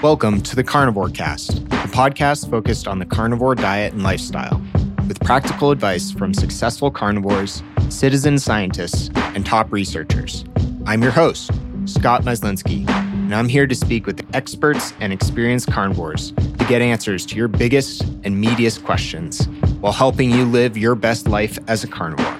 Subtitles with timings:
[0.00, 4.62] Welcome to the Carnivore Cast, a podcast focused on the carnivore diet and lifestyle,
[5.08, 10.44] with practical advice from successful carnivores, citizen scientists, and top researchers.
[10.86, 11.50] I'm your host,
[11.86, 17.26] Scott Myslinski, and I'm here to speak with experts and experienced carnivores to get answers
[17.26, 19.48] to your biggest and meatiest questions
[19.80, 22.37] while helping you live your best life as a carnivore.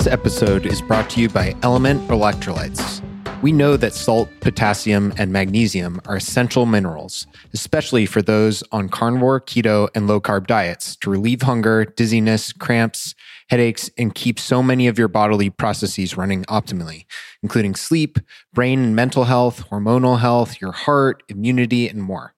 [0.00, 3.02] This episode is brought to you by LMNT Electrolytes.
[3.42, 9.42] We know that salt, potassium, and magnesium are essential minerals, especially for those on carnivore,
[9.42, 13.14] keto, and low carb diets to relieve hunger, dizziness, cramps,
[13.50, 17.04] headaches, and keep so many of your bodily processes running optimally,
[17.42, 18.18] including sleep,
[18.54, 22.34] brain and mental health, hormonal health, your heart, immunity, and more.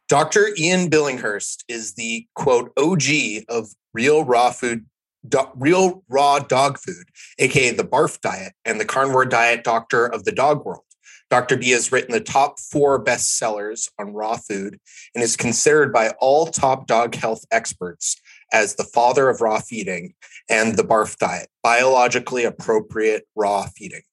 [0.07, 0.51] Dr.
[0.57, 4.85] Ian Billinghurst is the quote OG of real raw food,
[5.27, 7.07] do, real raw dog food,
[7.39, 10.83] aka the barf diet, and the carnivore diet doctor of the dog world.
[11.29, 11.57] Dr.
[11.57, 14.79] B has written the top four bestsellers on raw food
[15.13, 18.15] and is considered by all top dog health experts
[18.53, 20.13] as the father of raw feeding
[20.49, 24.03] and the barf diet, biologically appropriate raw feeding.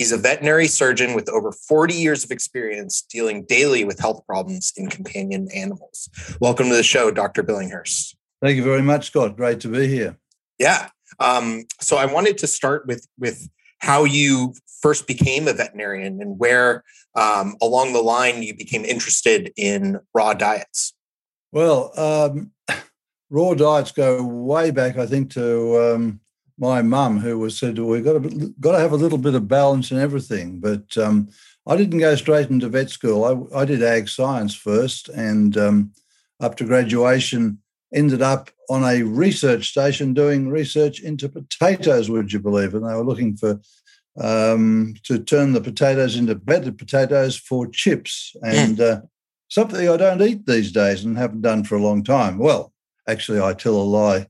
[0.00, 4.72] He's a veterinary surgeon with over 40 years of experience dealing daily with health problems
[4.74, 6.08] in companion animals.
[6.40, 7.42] Welcome to the show, Dr.
[7.42, 8.14] Billinghurst.
[8.40, 9.36] Thank you very much, Scott.
[9.36, 10.16] Great to be here.
[10.58, 10.88] Yeah.
[11.18, 13.46] Um, so I wanted to start with with
[13.80, 16.82] how you first became a veterinarian and where
[17.14, 20.94] um, along the line you became interested in raw diets.
[21.52, 22.52] Well, um,
[23.28, 26.20] raw diets go way back, I think, to um,
[26.60, 29.48] my mum, who was said, "We've got to got to have a little bit of
[29.48, 31.30] balance in everything." But um,
[31.66, 33.50] I didn't go straight into vet school.
[33.52, 35.92] I, I did ag science first, and um,
[36.38, 37.58] up to graduation,
[37.92, 42.10] ended up on a research station doing research into potatoes.
[42.10, 42.74] Would you believe?
[42.74, 43.58] And they were looking for
[44.20, 49.00] um, to turn the potatoes into better potatoes for chips, and uh,
[49.48, 52.36] something I don't eat these days and haven't done for a long time.
[52.36, 52.74] Well,
[53.08, 54.26] actually, I tell a lie.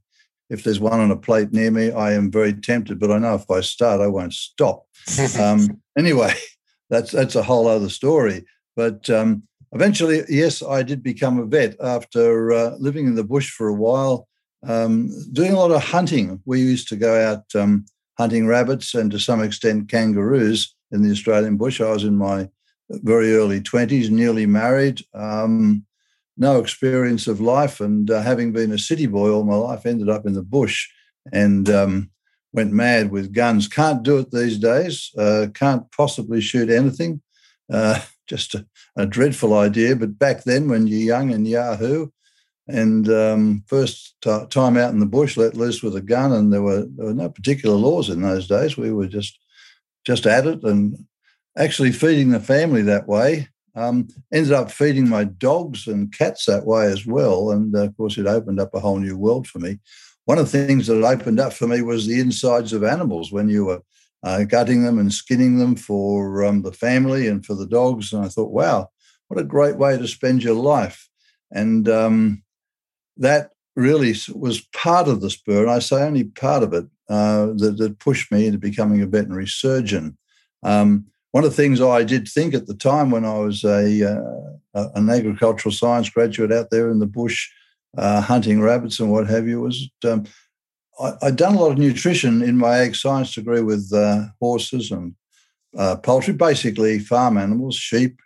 [0.51, 3.37] If there's one on a plate near me, I am very tempted, but I know
[3.37, 4.85] if I start, I won't stop.
[5.41, 6.35] um, anyway,
[6.91, 8.45] that's that's a whole other story.
[8.77, 13.51] But um, eventually, yes, I did become a vet after uh, living in the bush
[13.51, 14.29] for a while,
[14.67, 16.41] um, doing a lot of hunting.
[16.45, 17.87] We used to go out um,
[18.19, 21.81] hunting rabbits and to some extent kangaroos in the Australian bush.
[21.81, 22.49] I was in my
[22.91, 25.85] very early 20s, nearly married, um,
[26.41, 30.09] no experience of life, and uh, having been a city boy all my life, ended
[30.09, 30.89] up in the bush
[31.33, 32.11] and um,
[32.53, 33.69] went mad with guns.
[33.69, 37.21] Can't do it these days, uh, can't possibly shoot anything.
[37.73, 38.65] Uh, just a,
[38.97, 39.97] a, dreadful idea.
[39.97, 42.11] But back then, when you're young and Yahoo,
[42.69, 46.53] and um, first t- time out in the bush, let loose with a gun, and
[46.53, 48.77] there were there were no particular laws in those days.
[48.77, 49.39] We were just
[50.07, 51.05] just at it, and
[51.59, 53.49] actually feeding the family that way.
[53.75, 57.97] Um, ended up feeding my dogs and cats that way as well, and uh, of
[57.97, 59.79] course, it opened up a whole new world for me.
[60.25, 63.49] One of the things that opened up for me was the insides of animals when
[63.49, 63.83] you were
[64.23, 68.13] uh, gutting them and skinning them for um, the family and for the dogs.
[68.13, 68.91] And I thought, wow,
[69.29, 71.09] what a great way to spend your life.
[71.51, 72.43] And um,
[73.17, 77.47] that really was part of the spur, and I say only part of it, uh,
[77.57, 80.17] that, that, pushed me into becoming a veterinary surgeon.
[80.63, 84.13] Um, one of the things I did think at the time when I was a,
[84.75, 87.49] uh, an agricultural science graduate out there in the bush
[87.97, 90.25] uh, hunting rabbits and what have you was um,
[91.01, 94.91] I, had done a lot of nutrition in my ag science degree with uh, horses
[94.91, 95.15] and
[95.77, 98.21] uh, poultry, basically farm animals, sheep,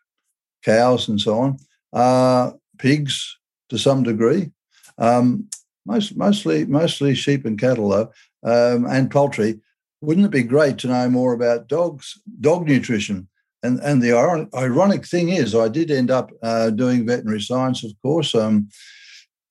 [0.64, 1.58] cows, and so on,
[1.92, 4.50] uh, pigs to some degree.
[4.98, 5.48] Um,
[5.86, 8.12] most, mostly, mostly sheep and cattle though,
[8.42, 9.60] um, and poultry.
[10.04, 13.28] Wouldn't it be great to know more about dogs, dog nutrition?
[13.62, 14.12] And and the
[14.54, 18.34] ironic, thing is, I did end up uh, doing veterinary science, of course.
[18.34, 18.68] Um,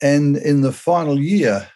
[0.02, 1.68] and in the final year,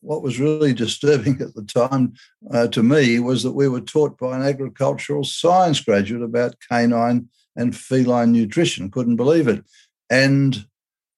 [0.00, 2.14] what was really disturbing at the time
[2.52, 7.28] uh, to me was that we were taught by an agricultural science graduate about canine
[7.56, 8.90] and feline nutrition.
[8.90, 9.64] Couldn't believe it.
[10.10, 10.66] And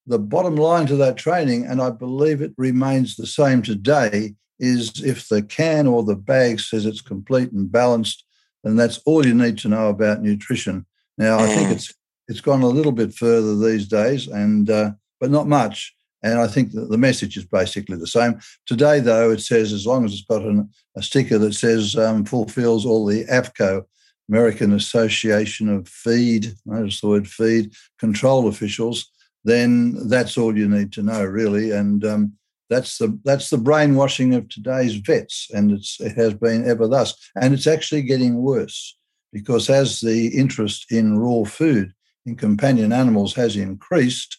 [0.07, 5.03] the bottom line to that training, and I believe it remains the same today, is
[5.05, 8.25] if the can or the bag says it's complete and balanced,
[8.65, 10.87] then that's all you need to know about nutrition.
[11.19, 11.73] Now, I think mm.
[11.73, 11.95] it's
[12.29, 15.95] it's gone a little bit further these days, and uh, but not much.
[16.23, 18.41] And I think that the message is basically the same.
[18.67, 22.25] Today, though, it says as long as it's got an, a sticker that says um,
[22.25, 23.85] fulfills all the AAFCO,
[24.29, 29.09] American Association of Feed, notice the word feed, control officials,
[29.45, 31.71] then that's all you need to know, really.
[31.71, 32.33] And um,
[32.69, 37.15] that's the that's the brainwashing of today's vets, and it's it has been ever thus.
[37.41, 38.97] And it's actually getting worse
[39.33, 41.93] because as the interest in raw food
[42.25, 44.39] in companion animals has increased,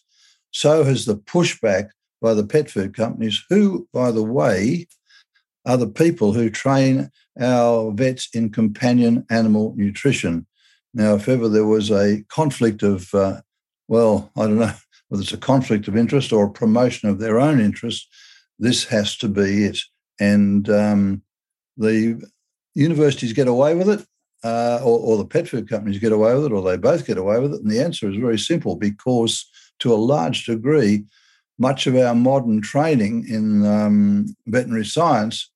[0.50, 1.88] so has the pushback
[2.20, 4.86] by the pet food companies, who, by the way,
[5.64, 7.10] are the people who train
[7.40, 10.46] our vets in companion animal nutrition.
[10.94, 13.40] Now, if ever there was a conflict of, uh,
[13.86, 14.74] well, I don't know
[15.08, 18.08] whether it's a conflict of interest or a promotion of their own interest,
[18.58, 19.78] this has to be it.
[20.20, 21.22] And um,
[21.76, 22.20] the
[22.74, 24.06] universities get away with it,
[24.44, 27.18] uh, or, or the pet food companies get away with it, or they both get
[27.18, 27.62] away with it.
[27.62, 29.48] And the answer is very simple because
[29.80, 31.04] to a large degree,
[31.58, 35.50] much of our modern training in um, veterinary science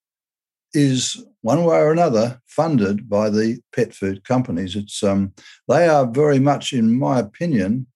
[0.75, 4.75] is one way or another funded by the pet food companies.
[4.75, 5.33] It's um,
[5.69, 7.87] they are very much, in my opinion,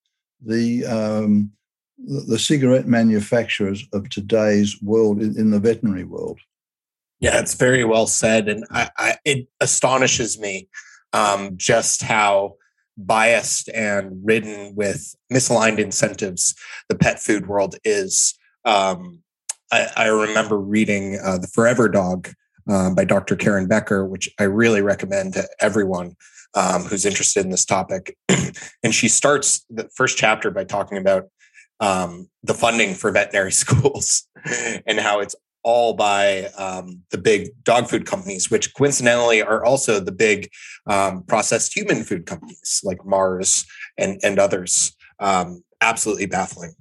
[0.44, 1.52] the um,
[1.98, 6.38] the cigarette manufacturers of today's world in, the veterinary world.
[7.20, 10.68] Yeah, it's very well said, and I, I, it astonishes me
[11.14, 12.56] um, just how
[12.98, 16.54] biased and ridden with misaligned incentives
[16.88, 18.34] the pet food world is.
[18.64, 19.22] Um,
[19.72, 22.28] I, I, remember reading uh, The Forever Dog
[22.68, 23.36] um, by Dr.
[23.36, 26.16] Karen Becker, which I really recommend to everyone
[26.54, 28.16] um, who's interested in this topic.
[28.82, 31.24] and she starts the first chapter by talking about
[31.80, 34.28] um, the funding for veterinary schools
[34.86, 39.98] and how it's all by um, the big dog food companies, which coincidentally are also
[39.98, 40.48] the big
[40.86, 43.66] um, processed human food companies like Mars
[43.98, 44.94] and, and others.
[45.18, 46.74] Um, absolutely baffling.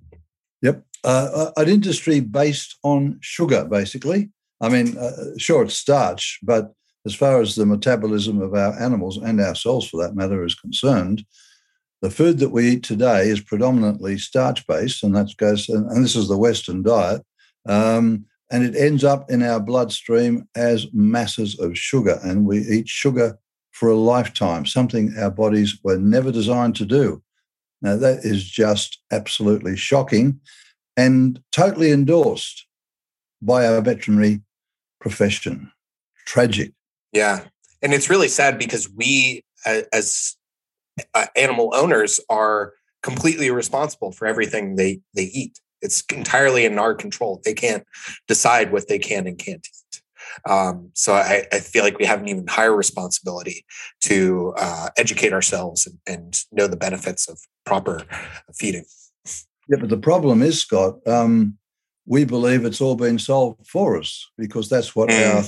[0.61, 0.83] Yep.
[1.03, 4.29] Uh, uh, an industry based on sugar, basically.
[4.61, 6.71] I mean, uh, sure, it's starch, but
[7.05, 11.25] as far as the metabolism of our animals and ourselves, for that matter, is concerned,
[12.01, 16.03] the food that we eat today is predominantly starch based, and that goes, and, and
[16.03, 17.23] this is the Western diet.
[17.67, 22.19] Um, and it ends up in our bloodstream as masses of sugar.
[22.23, 23.39] And we eat sugar
[23.71, 27.21] for a lifetime, something our bodies were never designed to do.
[27.81, 30.39] Now, that is just absolutely shocking
[30.95, 32.67] and totally endorsed
[33.41, 34.41] by our veterinary
[35.01, 35.71] profession.
[36.25, 36.71] Tragic.
[37.15, 37.45] Yeah.
[37.81, 40.35] And it's really sad because we, as
[41.13, 45.59] uh, animal owners, are completely responsible for everything they, they eat.
[45.81, 47.41] It's entirely in our control.
[47.45, 47.85] They can't
[48.27, 50.01] decide what they can and can't eat.
[50.49, 53.63] Um, so I, I, feel like we have an even higher responsibility
[54.01, 58.01] to uh, educate ourselves and, and, know the benefits of proper
[58.53, 58.83] feeding.
[59.69, 61.57] Yeah, but the problem is, Scott, um,
[62.05, 65.35] we believe it's all been solved for us because that's what mm.
[65.35, 65.43] our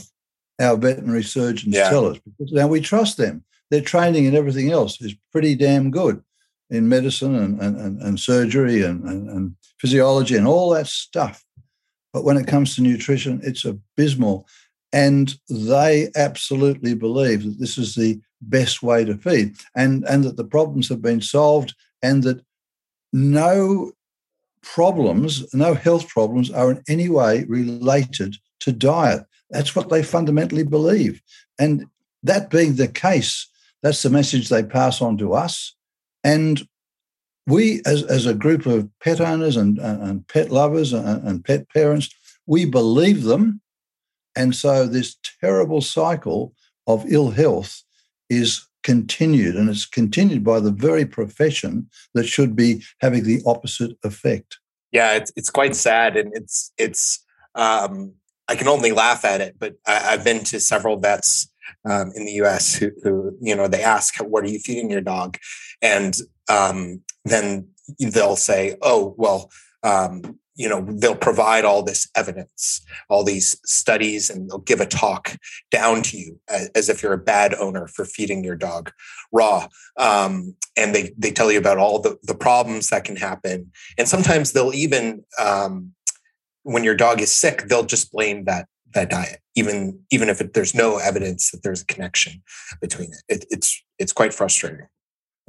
[0.59, 1.89] our veterinary surgeons yeah.
[1.89, 2.19] tell us.
[2.19, 3.43] Because now we trust them.
[3.69, 6.23] Their training and everything else is pretty damn good
[6.69, 11.43] in medicine and, and, and, surgery and, and, and physiology and all that stuff.
[12.13, 14.47] But when it comes to nutrition, it's abysmal.
[14.93, 20.37] And they absolutely believe that this is the best way to feed and, and that
[20.37, 22.41] the problems have been solved and that
[23.13, 23.91] no
[24.61, 29.23] problems, no health problems are in any way related to diet.
[29.49, 31.21] That's what they fundamentally believe.
[31.59, 31.85] And
[32.23, 33.47] that being the case,
[33.81, 35.75] that's the message they pass on to us.
[36.23, 36.67] And
[37.45, 41.69] we, as, as a group of pet owners and, and pet lovers and, and pet
[41.69, 42.09] parents,
[42.45, 43.61] we believe them.
[44.35, 46.53] And so this terrible cycle
[46.85, 47.83] of ill health
[48.29, 53.97] is continued, and it's continued by the very profession that should be having the opposite
[54.03, 54.59] effect.
[54.91, 57.23] Yeah, it's it's quite sad, and it's it's
[57.55, 58.13] um,
[58.47, 59.55] I can only laugh at it.
[59.59, 61.51] But I, have been to several vets
[61.85, 62.75] um, in the U.S.
[62.75, 65.37] Who, who, you know they ask, "What are you feeding your dog?"
[65.81, 66.15] and
[66.49, 69.51] um, then they'll say, "Oh, well,
[69.83, 74.85] um, you know they'll provide all this evidence all these studies and they'll give a
[74.85, 75.37] talk
[75.71, 78.91] down to you as, as if you're a bad owner for feeding your dog
[79.31, 83.71] raw um, and they they tell you about all the, the problems that can happen
[83.97, 85.93] and sometimes they'll even um,
[86.67, 90.53] when your dog is sick they'll just blame that that diet even even if it,
[90.53, 92.41] there's no evidence that there's a connection
[92.79, 94.87] between it, it it's it's quite frustrating.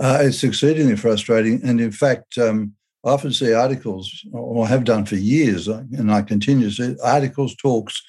[0.00, 1.60] Uh, it's exceedingly frustrating.
[1.62, 2.72] And in fact um,
[3.04, 7.00] I often see articles, or have done for years, uh, and I continue to see
[7.02, 8.02] articles, talks,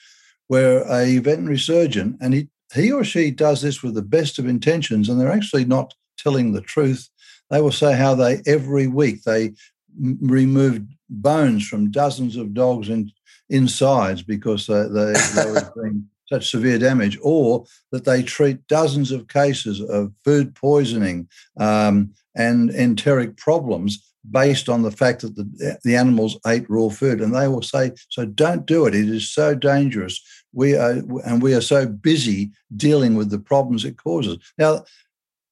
[0.48, 4.48] where a veterinary surgeon, and he, he or she does this with the best of
[4.48, 7.08] intentions, and they're actually not telling the truth.
[7.52, 9.54] They will say how they, every week, they
[10.00, 13.12] removed bones from dozens of dogs in,
[13.50, 19.12] insides because they, they, they were being such severe damage, or that they treat dozens
[19.12, 21.28] of cases of food poisoning
[21.60, 27.20] um, and enteric problems based on the fact that the, the animals ate raw food.
[27.20, 28.94] And they will say, so don't do it.
[28.94, 30.22] It is so dangerous.
[30.54, 34.38] We are, and we are so busy dealing with the problems it causes.
[34.58, 34.84] Now,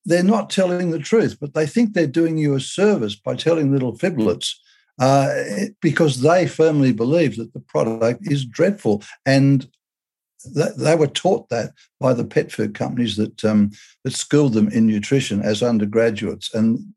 [0.06, 3.72] they're not telling the truth, but they think they're doing you a service by telling
[3.72, 4.56] little fiblets
[5.00, 5.34] uh,
[5.82, 9.04] because they firmly believe that the product is dreadful.
[9.26, 9.68] And
[10.56, 13.72] they were taught that by the pet food companies that um,
[14.04, 16.94] that schooled them in nutrition as undergraduates, and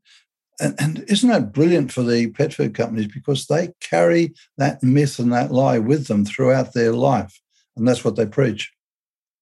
[0.60, 5.18] and, and isn't that brilliant for the pet food companies because they carry that myth
[5.18, 7.40] and that lie with them throughout their life,
[7.76, 8.70] and that's what they preach.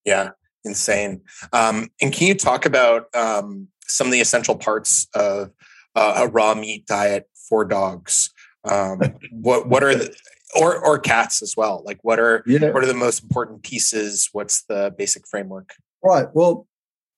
[0.05, 0.31] Yeah,
[0.63, 1.21] insane.
[1.51, 5.51] Um, and can you talk about um, some of the essential parts of
[5.95, 8.31] uh, a raw meat diet for dogs?
[8.63, 8.99] Um,
[9.31, 10.15] what what are the
[10.55, 11.83] or or cats as well?
[11.85, 12.71] Like what are yeah.
[12.71, 14.29] what are the most important pieces?
[14.31, 15.73] What's the basic framework?
[16.03, 16.27] Right.
[16.33, 16.67] Well,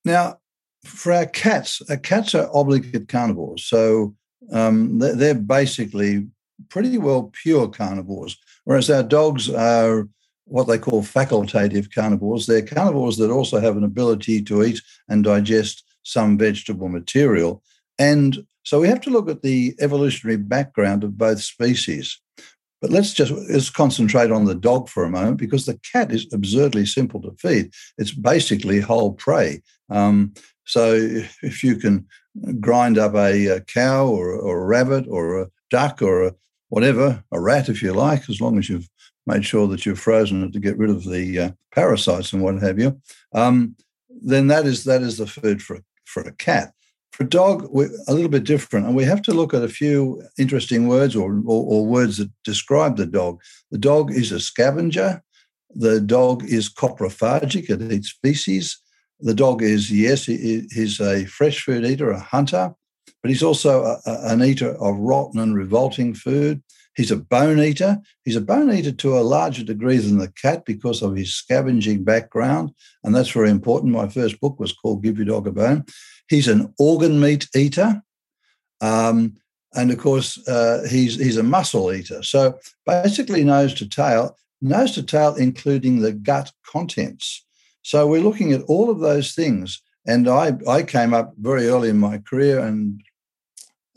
[0.06, 0.38] now
[0.86, 3.66] for our cats, our cats are obligate carnivores.
[3.66, 4.16] So
[4.52, 6.28] um, they're basically
[6.70, 10.08] pretty well pure carnivores, whereas our dogs are
[10.46, 12.46] what they call facultative carnivores.
[12.46, 17.64] They're carnivores that also have an ability to eat and digest some vegetable material.
[18.00, 22.20] And so we have to look at the evolutionary background of both species.
[22.82, 26.28] But let's just let's concentrate on the dog for a moment because the cat is
[26.34, 27.72] absurdly simple to feed.
[27.98, 29.62] It's basically whole prey.
[29.90, 30.34] Um,
[30.66, 30.94] so
[31.44, 32.08] if you can
[32.60, 36.36] grind up a, a cow or, or, a rabbit or a duck or a
[36.70, 38.90] whatever, a rat if you like, as long as you've
[39.28, 42.62] made sure that you've frozen it to get rid of the uh, parasites and what
[42.62, 43.00] have you,
[43.34, 43.76] um,
[44.10, 46.74] then that is that is the food for for a cat.
[47.12, 50.24] For dog, we're a little bit different, and we have to look at a few
[50.38, 53.42] interesting words or, or, or word that describe the dog.
[53.70, 55.22] The dog is a scavenger.
[55.72, 58.78] The dog is coprophagic; it eats feces.
[59.20, 62.74] The dog is, yes, he, he's a fresh food eater, a hunter,
[63.22, 66.64] but he's also a, a, an eater of rotten and revolting food.
[66.96, 68.00] He's a bone eater.
[68.26, 72.04] He's a bone eater to a larger degree than the cat because of his scavenging
[72.04, 72.72] background.
[73.04, 73.94] And that's very important.
[73.94, 75.86] My first book was called Give Your Dog a Bone.
[76.32, 78.02] He's an organ meat eater.
[78.80, 79.36] Um,
[79.74, 82.24] and of course, uh, he's, he's a muscle eater.
[82.24, 87.46] So basically, nose to tail, nose to tail, including the gut contents.
[87.82, 89.82] So we're looking at all of those things.
[90.08, 93.04] And I, I came up very early in my career and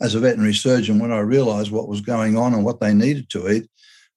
[0.01, 3.29] as a veterinary surgeon when I realized what was going on and what they needed
[3.29, 3.69] to eat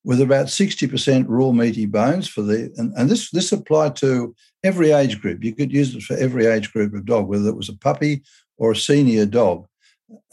[0.02, 4.34] with about 60% raw meaty bones for the and, and this this applied to
[4.64, 5.44] every age group.
[5.44, 8.22] You could use it for every age group of dog, whether it was a puppy
[8.56, 9.66] or a senior dog.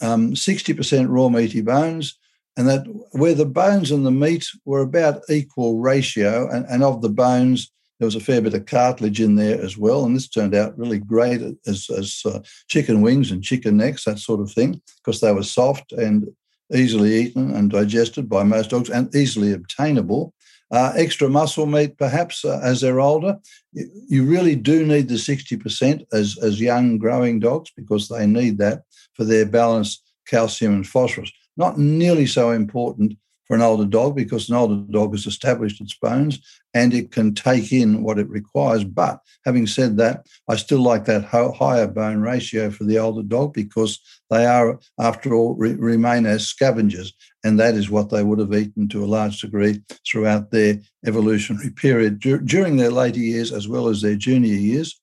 [0.01, 2.17] Um, 60% raw meaty bones,
[2.58, 7.01] and that where the bones and the meat were about equal ratio, and, and of
[7.01, 10.29] the bones, there was a fair bit of cartilage in there as well, and this
[10.29, 12.39] turned out really great as, as uh,
[12.70, 16.27] chicken wings and chicken necks, that sort of thing, because they were soft and
[16.74, 20.34] easily eaten and digested by most dogs and easily obtainable.
[20.72, 23.38] Uh, extra muscle meat, perhaps, uh, as they're older.
[23.72, 28.81] You really do need the 60% as, as young growing dogs because they need that
[29.13, 31.31] for their balanced calcium and phosphorus.
[31.55, 35.95] Not nearly so important for an older dog because an older dog has established its
[35.95, 36.39] bones
[36.73, 38.83] and it can take in what it requires.
[38.83, 43.53] But having said that, I still like that higher bone ratio for the older dog
[43.53, 43.99] because
[44.29, 47.13] they are, after all, re- remain as scavengers.
[47.43, 51.69] And that is what they would have eaten to a large degree throughout their evolutionary
[51.69, 54.99] period dur- during their later years as well as their junior years.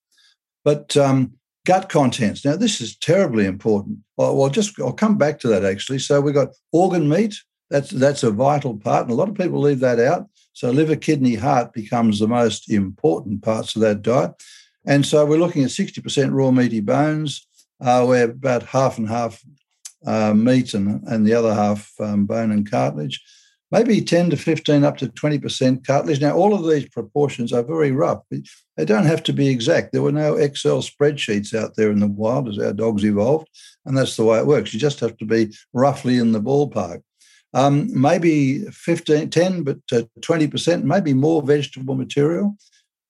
[0.64, 1.34] But um,
[1.64, 2.44] gut contents.
[2.44, 3.98] Now, this is terribly important.
[4.16, 6.00] Well, well, just I'll come back to that actually.
[6.00, 7.36] So we've got organ meat,
[7.72, 10.28] that's that's a vital part, and a lot of people leave that out.
[10.52, 14.32] So liver, kidney, heart becomes the most important parts of that diet.
[14.84, 17.46] And so we're looking at 60% raw meaty bones,
[17.80, 19.42] uh, where about half and half
[20.04, 23.22] uh, meat and, and the other half um, bone and cartilage.
[23.70, 26.20] maybe 10 to 15 up to 20% cartilage.
[26.20, 28.22] Now, all of these proportions are very rough.
[28.76, 29.92] They don't have to be exact.
[29.92, 33.48] There were no Excel spreadsheets out there in the wild as our dogs evolved,
[33.86, 34.74] and that's the way it works.
[34.74, 37.02] You just have to be roughly in the ballpark.
[37.54, 42.56] Um, maybe 15, 10, but uh, 20%, maybe more vegetable material,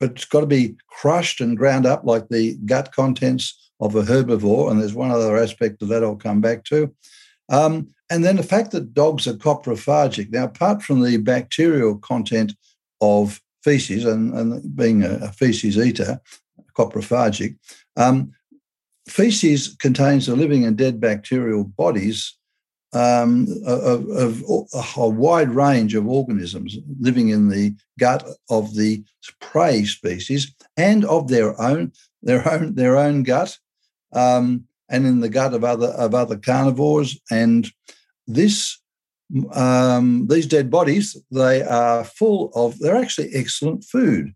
[0.00, 4.02] but it's got to be crushed and ground up like the gut contents of a
[4.02, 4.70] herbivore.
[4.70, 6.92] And there's one other aspect of that I'll come back to.
[7.48, 10.30] Um, and then the fact that dogs are coprophagic.
[10.30, 12.54] Now, apart from the bacterial content
[13.00, 16.20] of feces and, and being a, a, feces eater,
[16.76, 17.56] coprophagic,
[17.96, 18.32] um,
[19.08, 22.36] feces contains the living and dead bacterial bodies
[22.92, 29.02] um, of, of, a wide range of organisms living in the gut of the
[29.40, 33.58] prey species and of their own their own their own gut
[34.12, 37.18] um, and in the gut of other of other carnivores.
[37.30, 37.70] And
[38.26, 38.78] this
[39.54, 44.34] um, these dead bodies they are full of they're actually excellent food.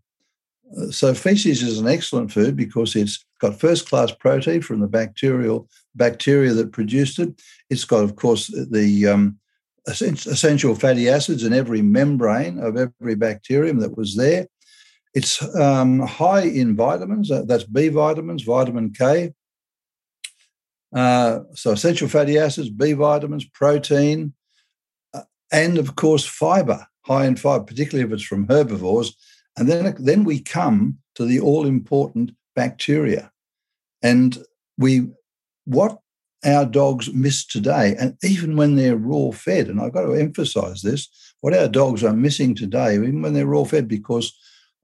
[0.75, 4.87] Uh, so feces is an excellent food because it's got first class protein from the
[4.87, 7.41] bacterial bacteria that produced it.
[7.69, 9.39] It's got, of course, the um,
[9.87, 14.47] essential fatty acids in every membrane of every bacterium that was there.
[15.13, 17.29] It's um, high in vitamins.
[17.29, 19.33] That's B vitamins, vitamin K,
[20.95, 24.33] uh, so essential fatty acids, B vitamins, protein,
[25.13, 29.15] uh, and of course fiber, high in fiber, particularly if it's from herbivores.
[29.57, 33.31] And then, then we come to the all important bacteria.
[34.01, 34.37] And
[34.77, 35.09] we,
[35.67, 35.97] what
[36.45, 40.81] our dogs miss today, and even when they're raw fed, and I've got to emphasize
[40.81, 41.09] this,
[41.41, 44.33] what our dogs are missing today, even when they're raw fed, because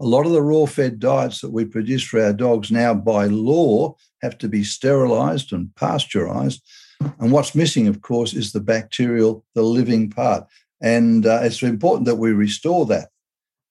[0.02, 3.28] a lot of the raw fed diets that we produce for our dogs now by
[3.28, 6.62] law have to be sterilized and pasteurized.
[7.20, 10.46] And what's missing, of course, is the bacterial, the living part.
[10.82, 13.10] And uh, it's important that we restore that.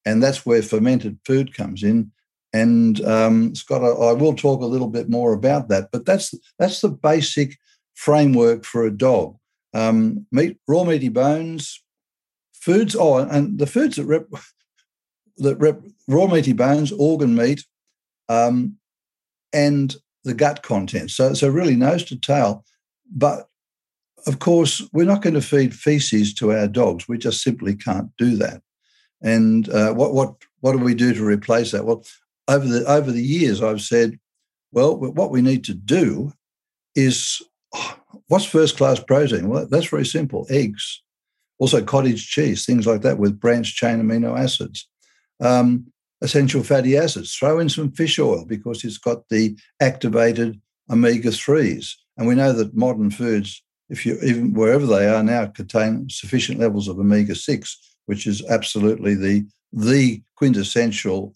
[0.06, 2.12] And that's where fermented food comes in.
[2.52, 6.34] And um, Scott, I, I will talk a little bit more about that, but that's
[6.58, 7.58] that's the basic
[7.94, 9.36] framework for a dog.
[9.74, 11.82] Um, meat, raw meaty bones,
[12.52, 12.94] foods.
[12.98, 14.26] Oh, and the foods that rep,
[15.38, 17.64] that rep, raw meaty bones, organ meat,
[18.28, 18.76] um,
[19.52, 21.10] and the gut content.
[21.10, 22.64] So, so really nose to tail.
[23.10, 23.48] But
[24.26, 27.08] of course, we're not going to feed feces to our dogs.
[27.08, 28.62] We just simply can't do that.
[29.20, 31.84] And uh, what what what do we do to replace that?
[31.84, 32.04] Well,
[32.48, 34.18] over the over the years, I've said,
[34.72, 36.32] well, what we need to do
[36.94, 37.42] is
[38.28, 39.48] what's first class protein?
[39.48, 41.02] Well, that's very simple: eggs,
[41.58, 44.88] also cottage cheese, things like that with branched chain amino acids
[45.42, 45.86] um,
[46.22, 47.34] essential fatty acids.
[47.34, 51.94] Throw in some fish oil because it's got the activated omega 3s.
[52.16, 56.58] And we know that modern foods, if you even wherever they are now, contain sufficient
[56.58, 61.34] levels of omega 6, which is absolutely the, the quintessential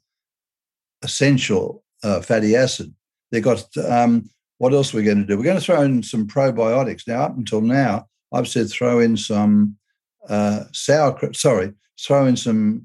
[1.06, 2.92] essential uh, fatty acid.
[3.30, 5.36] They've got um, what else are we going to do?
[5.36, 7.06] We're going to throw in some probiotics.
[7.06, 9.76] Now, up until now, I've said throw in some
[10.28, 12.82] uh, sauerkraut, sorry, throw in some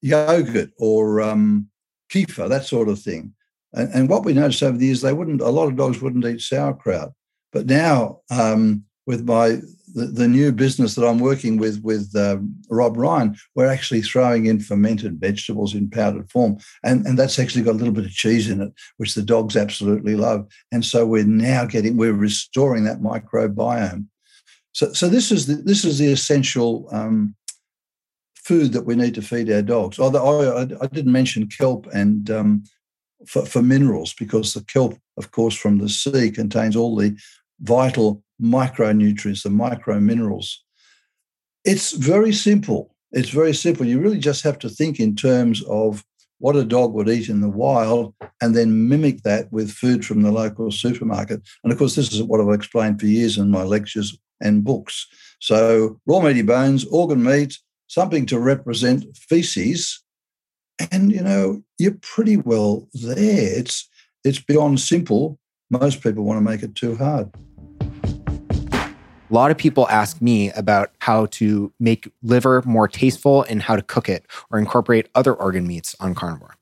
[0.00, 1.68] yogurt or um,
[2.12, 3.34] kefir, that sort of thing.
[3.72, 5.40] And, and, what we noticed over the years, they wouldn't.
[5.40, 7.12] A lot of dogs wouldn't eat sauerkraut.
[7.52, 9.58] But now, um, with my
[9.94, 12.38] the, the, new business that I'm working with with uh,
[12.70, 17.62] Rob Ryan, we're actually throwing in fermented vegetables in powdered form, and and that's actually
[17.62, 20.46] got a little bit of cheese in it, which the dogs absolutely love.
[20.70, 24.06] And so we're now getting we're restoring that microbiome.
[24.72, 27.34] So so this is the, this is the essential um,
[28.36, 29.98] food that we need to feed our dogs.
[29.98, 32.64] Although I, I didn't mention kelp and um,
[33.26, 37.16] for, for, minerals because the kelp, of course, from the sea contains all the
[37.62, 40.62] vital micronutrients, the micro minerals.
[41.64, 42.94] It's very simple.
[43.12, 43.86] It's very simple.
[43.86, 46.04] You really just have to think in terms of
[46.38, 50.22] what a dog would eat in the wild and then mimic that with food from
[50.22, 51.40] the local supermarket.
[51.62, 55.06] And of course, this is what I've explained for years in my lectures and books.
[55.40, 60.02] So, raw meaty bones, organ meat, something to represent feces,
[60.90, 63.58] and you know you're pretty well there.
[63.58, 63.88] It's
[64.24, 65.38] it's beyond simple.
[65.72, 67.30] Most people want to make it too hard.
[67.80, 68.94] A
[69.30, 73.80] lot of people ask me about how to make liver more tasteful and how to
[73.80, 76.56] cook it or incorporate other organ meats on carnivore.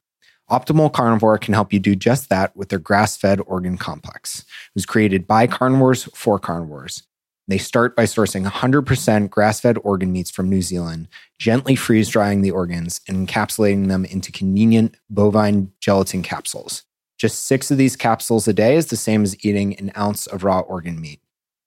[0.48, 4.40] Optimal Carnivore can help you do just that with their grass fed organ complex.
[4.40, 4.46] It
[4.76, 7.02] was created by carnivores for carnivores.
[7.48, 11.08] They start by sourcing 100% grass fed organ meats from New Zealand,
[11.40, 16.84] gently freeze drying the organs, and encapsulating them into convenient bovine gelatin capsules.
[17.20, 20.42] Just six of these capsules a day is the same as eating an ounce of
[20.42, 21.20] raw organ meat.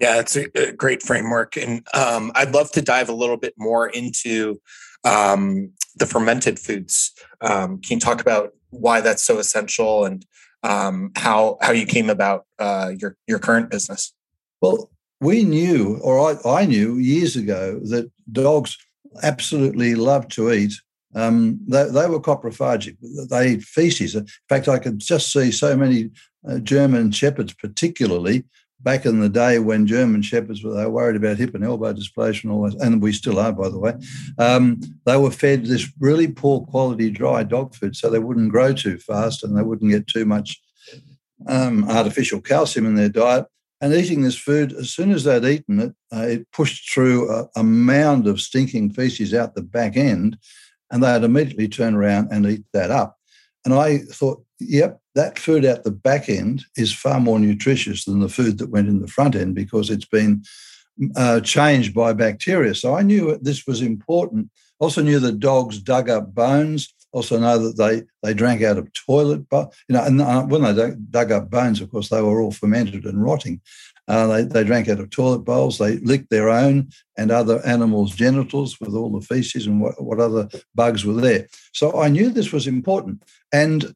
[0.00, 1.56] Yeah, it's a, great framework.
[1.56, 4.60] And um, I'd love to dive a little bit more into
[5.04, 7.12] um, the fermented foods.
[7.40, 10.24] Um, can you talk about why that's so essential and
[10.62, 14.12] um, how how you came about uh, your your current business?
[14.60, 14.90] Well,
[15.20, 18.76] we knew, or I, I knew years ago, that dogs
[19.22, 20.72] absolutely love to eat.
[21.14, 22.96] Um, they, they, were coprophagic.
[23.30, 24.16] They eat feces.
[24.16, 26.10] In fact, I could just see so many
[26.48, 28.44] uh, German shepherds, particularly,
[28.80, 31.92] back in the day when German shepherds were they were worried about hip and elbow
[31.92, 33.94] dysplasia and all that, and we still are, by the way.
[34.38, 38.72] Um, they were fed this really poor quality dry dog food, so they wouldn't grow
[38.72, 40.60] too fast and they wouldn't get too much
[41.48, 43.46] um, artificial calcium in their diet.
[43.80, 47.48] And eating this food, as soon as they'd eaten it, uh, it pushed through a,
[47.56, 50.38] a mound of stinking feces out the back end,
[50.90, 53.18] and they'd immediately turn around and eat that up.
[53.64, 58.20] And I thought, yep, that food at the back end is far more nutritious than
[58.20, 60.42] the food that went in the front end because it's been
[61.16, 62.74] uh, changed by bacteria.
[62.74, 64.50] So I knew this was important.
[64.78, 66.92] Also knew that dogs dug up bones.
[67.12, 70.62] Also know that they they drank out of toilet, but you know, and uh, when
[70.62, 73.60] they dug up bones, of course, they were all fermented and rotting.
[74.06, 75.78] Uh, they, they drank out of toilet bowls.
[75.78, 80.20] They licked their own and other animals' genitals with all the feces and what, what
[80.20, 81.46] other bugs were there.
[81.72, 83.22] So I knew this was important.
[83.52, 83.94] And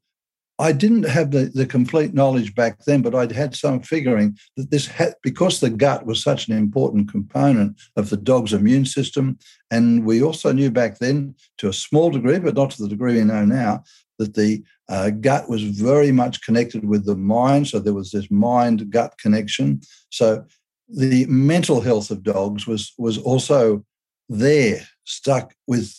[0.60, 4.70] I didn't have the, the complete knowledge back then, but I'd had some figuring that
[4.70, 9.38] this had, because the gut was such an important component of the dog's immune system.
[9.70, 13.14] And we also knew back then, to a small degree, but not to the degree
[13.14, 13.84] we know now,
[14.18, 17.68] that the uh, gut was very much connected with the mind.
[17.68, 19.80] So there was this mind gut connection.
[20.10, 20.44] So
[20.88, 23.84] the mental health of dogs was, was also
[24.28, 25.94] there, stuck with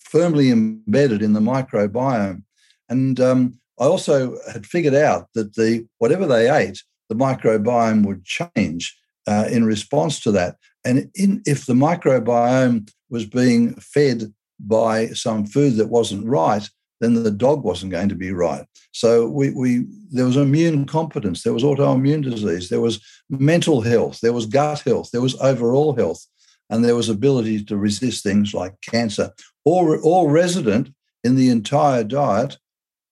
[0.00, 2.42] firmly embedded in the microbiome.
[2.88, 8.24] And um, I also had figured out that the whatever they ate, the microbiome would
[8.24, 10.56] change uh, in response to that.
[10.84, 16.68] And in, if the microbiome was being fed by some food that wasn't right,
[17.00, 18.64] then the dog wasn't going to be right.
[18.92, 24.20] So we, we there was immune competence, there was autoimmune disease, there was mental health,
[24.20, 26.26] there was gut health, there was overall health,
[26.70, 29.30] and there was ability to resist things like cancer,
[29.64, 32.58] all, all resident in the entire diet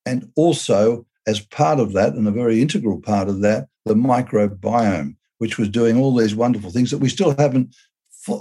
[0.07, 5.17] and also, as part of that, and a very integral part of that, the microbiome,
[5.39, 7.75] which was doing all these wonderful things that we still haven't.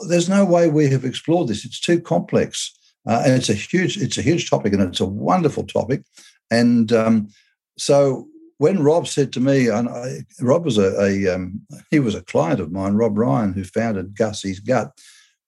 [0.08, 1.66] There's no way we have explored this.
[1.66, 2.72] It's too complex,
[3.08, 6.04] uh, and it's a huge, it's a huge topic, and it's a wonderful topic.
[6.52, 7.30] And um,
[7.78, 12.16] so, when Rob said to me, and I, Rob was a, a um, he was
[12.16, 14.92] a client of mine, Rob Ryan, who founded Gussie's Gut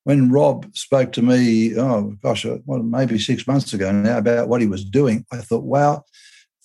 [0.08, 4.48] when Rob spoke to me, oh gosh, uh, well, maybe six months ago now about
[4.48, 6.06] what he was doing, I thought, wow,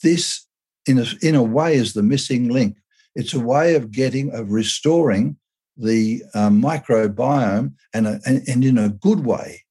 [0.00, 0.46] this
[0.86, 2.76] in a, in a way is the missing link.
[3.16, 5.38] It's a way of getting, of restoring
[5.76, 9.64] the um, microbiome and, a, and, and in a good way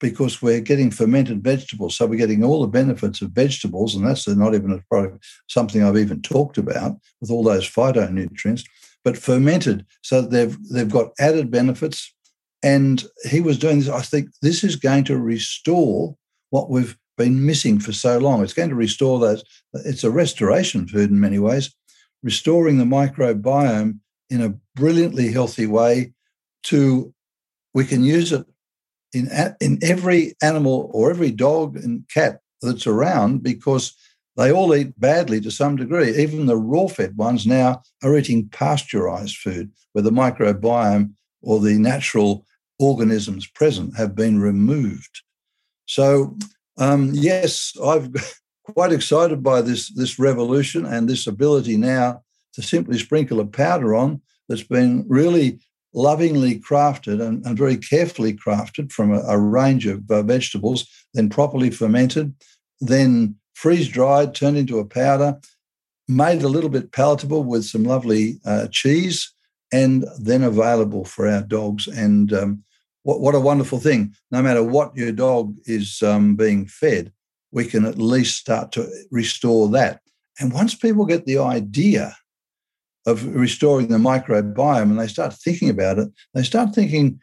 [0.00, 1.96] because we're getting fermented vegetables.
[1.96, 5.84] So we're getting all the benefits of vegetables, and that's not even a product, something
[5.84, 8.64] I've even talked about with all those phytonutrients,
[9.04, 9.84] but fermented.
[10.00, 12.14] So they've they've got added benefits
[12.62, 13.88] and he was doing this.
[13.88, 16.16] I think this is going to restore
[16.50, 18.42] what we've been missing for so long.
[18.42, 19.44] It's going to restore those.
[19.72, 21.74] It's a restoration food in many ways,
[22.22, 26.12] restoring the microbiome in a brilliantly healthy way.
[26.64, 27.14] To
[27.72, 28.44] we can use it
[29.14, 33.94] in in every animal or every dog and cat that's around because
[34.36, 36.16] they all eat badly to some degree.
[36.16, 41.78] Even the raw fed ones now are eating pasteurized food where the microbiome or the
[41.78, 42.44] natural
[42.80, 45.22] organisms present have been removed.
[45.86, 46.36] So,
[46.78, 48.14] um, yes, I'm
[48.64, 52.22] quite excited by this, this revolution and this ability now
[52.54, 55.60] to simply sprinkle a powder on that's been really
[55.92, 61.28] lovingly crafted and, and very carefully crafted from a, a range of uh, vegetables, then
[61.28, 62.34] properly fermented,
[62.80, 65.38] then freeze dried, turned into a powder,
[66.08, 69.32] made a little bit palatable with some lovely uh, cheese,
[69.72, 71.86] and then available for our dogs.
[71.86, 72.64] And um,
[73.02, 74.14] what, what a wonderful thing.
[74.30, 77.12] No matter what your dog is um, being fed,
[77.52, 80.00] we can at least start to restore that.
[80.38, 82.16] And once people get the idea
[83.06, 87.20] of restoring the microbiome and they start thinking about it, they start thinking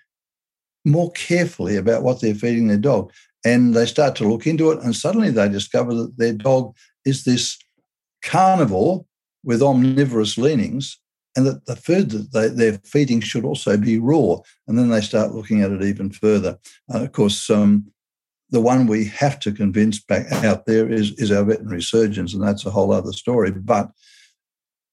[0.86, 3.12] more carefully about what they're feeding their dog.
[3.46, 7.24] And they start to look into it, and suddenly they discover that their dog is
[7.24, 7.58] this
[8.24, 9.06] carnivore
[9.44, 11.00] with omnivorous leanings,
[11.38, 14.38] and that the food that they, they're feeding should also be raw.
[14.68, 16.58] And then they start looking at it even further.
[16.92, 17.86] Uh, of course, um,
[18.50, 22.42] the one we have to convince back out there is, is our veterinary surgeons, and
[22.42, 23.52] that's a whole other story.
[23.52, 23.92] But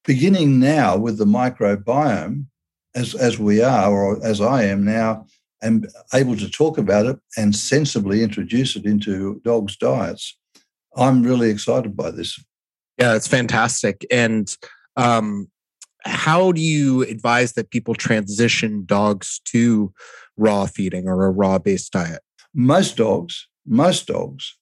[0.05, 2.45] beginning now with the microbiome,
[2.95, 5.27] as, as we are, or as I am now,
[5.63, 10.39] and able to talk about it and sensibly introduce it into dogs' diets,
[10.95, 12.39] I'm really excited by this.
[12.99, 14.05] Yeah, it's fantastic.
[14.11, 14.55] And
[14.97, 15.49] um,
[16.05, 19.93] how do you advise that people transition dogs to
[20.37, 22.21] raw feeding or a raw based diet?
[22.55, 24.57] Most dogs, most dogs,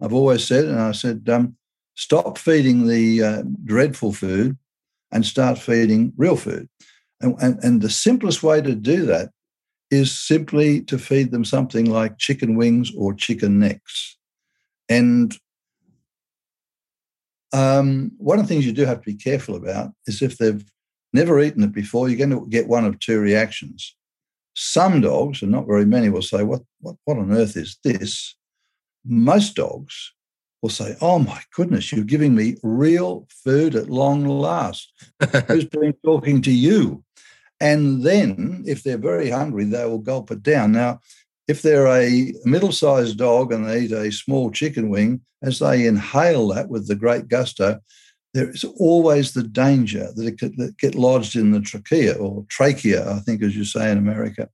[0.00, 1.56] I've always said, and I said, um,
[1.94, 4.56] stop feeding the uh, dreadful food
[5.12, 6.68] and start feeding real food.
[7.20, 9.30] And, and, and the simplest way to do that
[9.90, 14.16] is simply to feed them something like chicken wings or chicken necks.
[14.88, 15.36] And
[17.52, 20.64] um, one of the things you do have to be careful about is if they've
[21.12, 23.94] never eaten it before, you're going to get one of two reactions.
[24.54, 28.34] Some dogs, and not very many, will say, What, what, what on earth is this?
[29.04, 30.12] Most dogs
[30.62, 34.92] will say, Oh my goodness, you're giving me real food at long last.
[35.46, 37.04] Who's been talking to you?
[37.60, 40.72] And then, if they're very hungry, they will gulp it down.
[40.72, 41.00] Now,
[41.48, 45.86] if they're a middle sized dog and they eat a small chicken wing, as they
[45.86, 47.80] inhale that with the great gusto,
[48.34, 53.10] there is always the danger that it could get lodged in the trachea or trachea,
[53.10, 54.48] I think, as you say in America.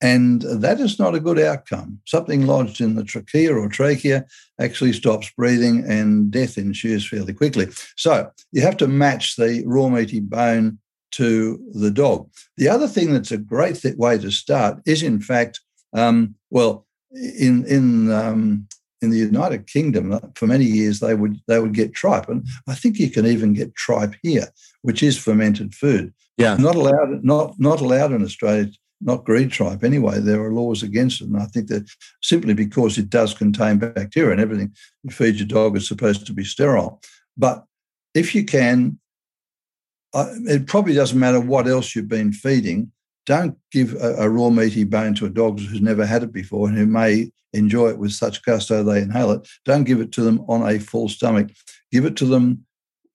[0.00, 2.00] And that is not a good outcome.
[2.06, 4.26] Something lodged in the trachea or trachea
[4.60, 7.66] actually stops breathing and death ensues fairly quickly.
[7.96, 10.78] So you have to match the raw meaty bone
[11.12, 12.30] to the dog.
[12.56, 15.60] The other thing that's a great th- way to start is, in fact,
[15.94, 18.68] um, well, in in um,
[19.00, 22.46] in the United Kingdom, uh, for many years they would they would get tripe, and
[22.66, 24.48] I think you can even get tripe here,
[24.82, 26.12] which is fermented food.
[26.36, 28.68] Yeah, not allowed not not allowed in Australia.
[29.00, 30.18] Not green tripe anyway.
[30.18, 31.88] There are laws against it, and I think that
[32.20, 36.32] simply because it does contain bacteria and everything you feed your dog is supposed to
[36.32, 37.00] be sterile.
[37.36, 37.64] But
[38.12, 38.98] if you can,
[40.14, 42.90] it probably doesn't matter what else you've been feeding.
[43.28, 46.66] Don't give a, a raw meaty bone to a dog who's never had it before
[46.66, 49.46] and who may enjoy it with such gusto they inhale it.
[49.66, 51.50] Don't give it to them on a full stomach.
[51.92, 52.64] Give it to them,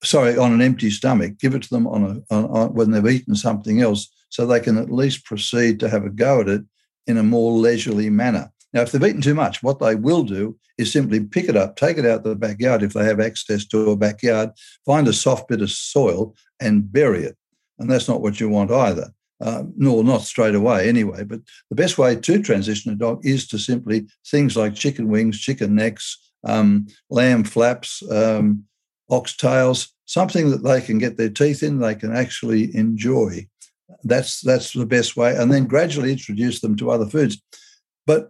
[0.03, 1.39] sorry, on an empty stomach.
[1.39, 4.59] Give it to them on a on, on, when they've eaten something else, so they
[4.59, 6.61] can at least proceed to have a go at it
[7.07, 8.51] in a more leisurely manner.
[8.71, 11.75] Now, if they've eaten too much, what they will do is simply pick it up,
[11.75, 14.51] take it out the backyard if they have access to a backyard,
[14.85, 17.35] find a soft bit of soil and bury it.
[17.79, 19.11] And that's not what you want either
[19.43, 21.23] uh, nor not straight away anyway.
[21.23, 25.39] But the best way to transition a dog is to simply things like chicken wings,
[25.39, 28.63] chicken necks, um, lamb flaps, um,
[29.11, 33.45] oxtails, something that they can get their teeth in, they can actually enjoy.
[34.05, 37.41] That's that's the best way, and then gradually introduce them to other foods.
[38.07, 38.29] But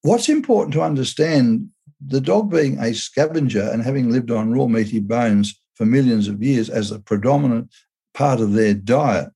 [0.00, 1.68] what's important to understand:
[2.04, 6.42] the dog being a scavenger and having lived on raw meaty bones for millions of
[6.42, 7.70] years as a predominant
[8.14, 9.30] part of their diet,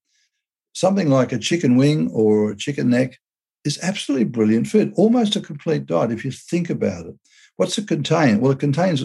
[0.76, 3.18] something like a chicken wing or a chicken neck
[3.64, 7.14] is absolutely brilliant food, almost a complete diet if you think about it.
[7.56, 8.40] What's it contain?
[8.40, 9.02] Well, it contains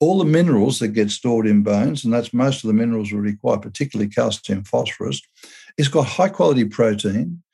[0.00, 3.20] all the minerals that get stored in bones, and that's most of the minerals we
[3.20, 5.22] require, particularly calcium, phosphorus.
[5.78, 7.44] It's got high quality protein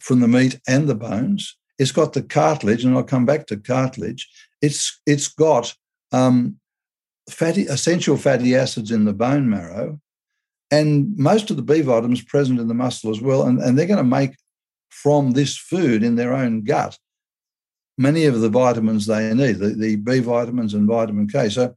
[0.00, 1.56] from the meat and the bones.
[1.78, 4.28] It's got the cartilage, and I'll come back to cartilage.
[4.60, 5.74] It's it's got
[6.12, 6.58] um,
[7.30, 9.98] fatty essential fatty acids in the bone marrow
[10.70, 13.44] and most of the B vitamins present in the muscle as well.
[13.44, 14.34] And, and they're going to make
[14.90, 16.98] from this food in their own gut
[17.98, 21.48] many of the vitamins they need, the, the B vitamins and vitamin K.
[21.48, 21.74] So,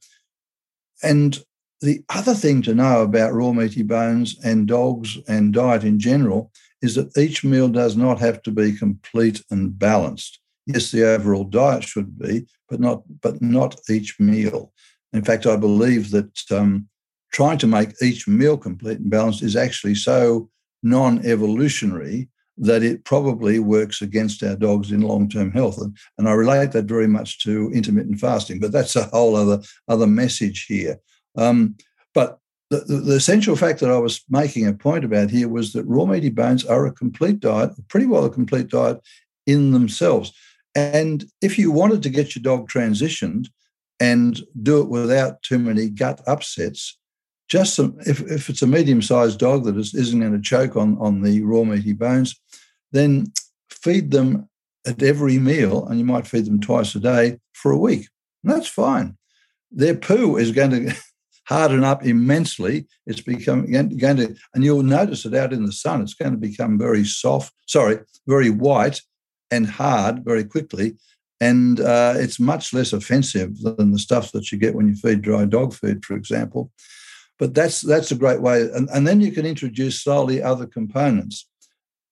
[1.03, 1.37] and
[1.81, 6.51] the other thing to know about raw meaty bones and dogs and diet in general
[6.81, 10.39] is that each meal does not have to be complete and balanced.
[10.67, 14.71] Yes, the overall diet should be, but not but not each meal.
[15.11, 16.87] In fact, I believe that um,
[17.31, 20.49] trying to make each meal complete and balanced is actually so
[20.83, 25.79] non evolutionary that it probably works against our dogs in long term health.
[25.79, 29.61] And, and I relate that very much to intermittent fasting, but that's a whole other,
[29.87, 30.99] other message here.
[31.37, 31.75] Um,
[32.13, 32.39] but
[32.69, 35.85] the, the, the, essential fact that I was making a point about here was that
[35.85, 38.99] raw meaty bones are a complete diet, pretty well a complete diet
[39.47, 40.31] in themselves.
[40.75, 43.47] And if you wanted to get your dog transitioned
[43.99, 46.97] and do it without too many gut upsets,
[47.51, 50.77] just some, if, if it's a medium sized dog that is, isn't going to choke
[50.77, 52.39] on, on the raw meaty bones,
[52.93, 53.25] then
[53.69, 54.47] feed them
[54.87, 58.07] at every meal, and you might feed them twice a day for a week.
[58.41, 59.17] And that's fine.
[59.69, 60.95] Their poo is going to
[61.43, 62.87] harden up immensely.
[63.05, 66.01] It's become going to, and you'll notice it out in the sun.
[66.01, 69.01] It's going to become very soft, sorry, very white
[69.51, 70.95] and hard very quickly.
[71.41, 75.21] And uh, it's much less offensive than the stuff that you get when you feed
[75.21, 76.71] dry dog food, for example.
[77.41, 78.69] But that's that's a great way.
[78.75, 81.49] And, and then you can introduce slowly other components.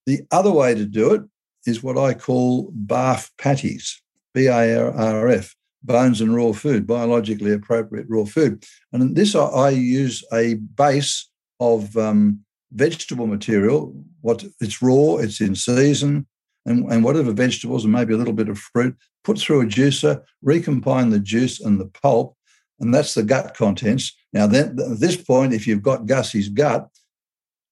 [0.07, 1.21] The other way to do it
[1.67, 4.01] is what I call BARF patties,
[4.33, 8.65] B A R F, bones and raw food, biologically appropriate raw food.
[8.91, 12.39] And in this, I, use a base of um,
[12.71, 13.93] vegetable material.
[14.21, 16.25] What it's raw, it's in season,
[16.65, 20.23] and, and whatever vegetables and maybe a little bit of fruit, put through a juicer,
[20.41, 22.35] recombine the juice and the pulp,
[22.79, 24.15] and that's the gut contents.
[24.33, 26.87] Now, then, at this point, if you've got Gussie's gut,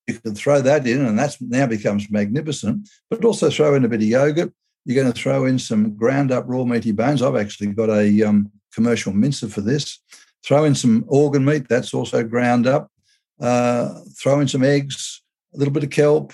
[0.07, 2.89] you can throw that in, and that now becomes magnificent.
[3.09, 4.53] But also throw in a bit of yogurt.
[4.85, 7.21] You're going to throw in some ground up raw meaty bones.
[7.21, 9.99] I've actually got a um, commercial mincer for this.
[10.45, 11.67] Throw in some organ meat.
[11.67, 12.89] That's also ground up.
[13.39, 15.21] Uh, throw in some eggs,
[15.53, 16.33] a little bit of kelp,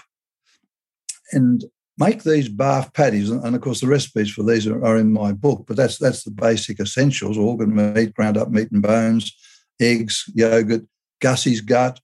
[1.31, 1.65] and
[1.97, 3.29] make these BARF patties.
[3.29, 5.65] And of course, the recipes for these are, are in my book.
[5.67, 9.35] But that's that's the basic essentials: organ meat, ground up meat and bones,
[9.79, 10.83] eggs, yogurt,
[11.21, 11.99] Gussie's gut,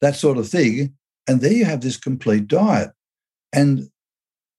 [0.00, 0.94] that sort of thing.
[1.26, 2.90] And there you have this complete diet.
[3.52, 3.88] And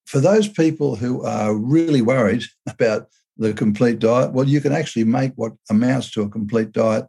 [0.05, 3.07] for those people who are really worried about
[3.37, 7.05] the complete diet, well, you can actually make what amounts to a complete diet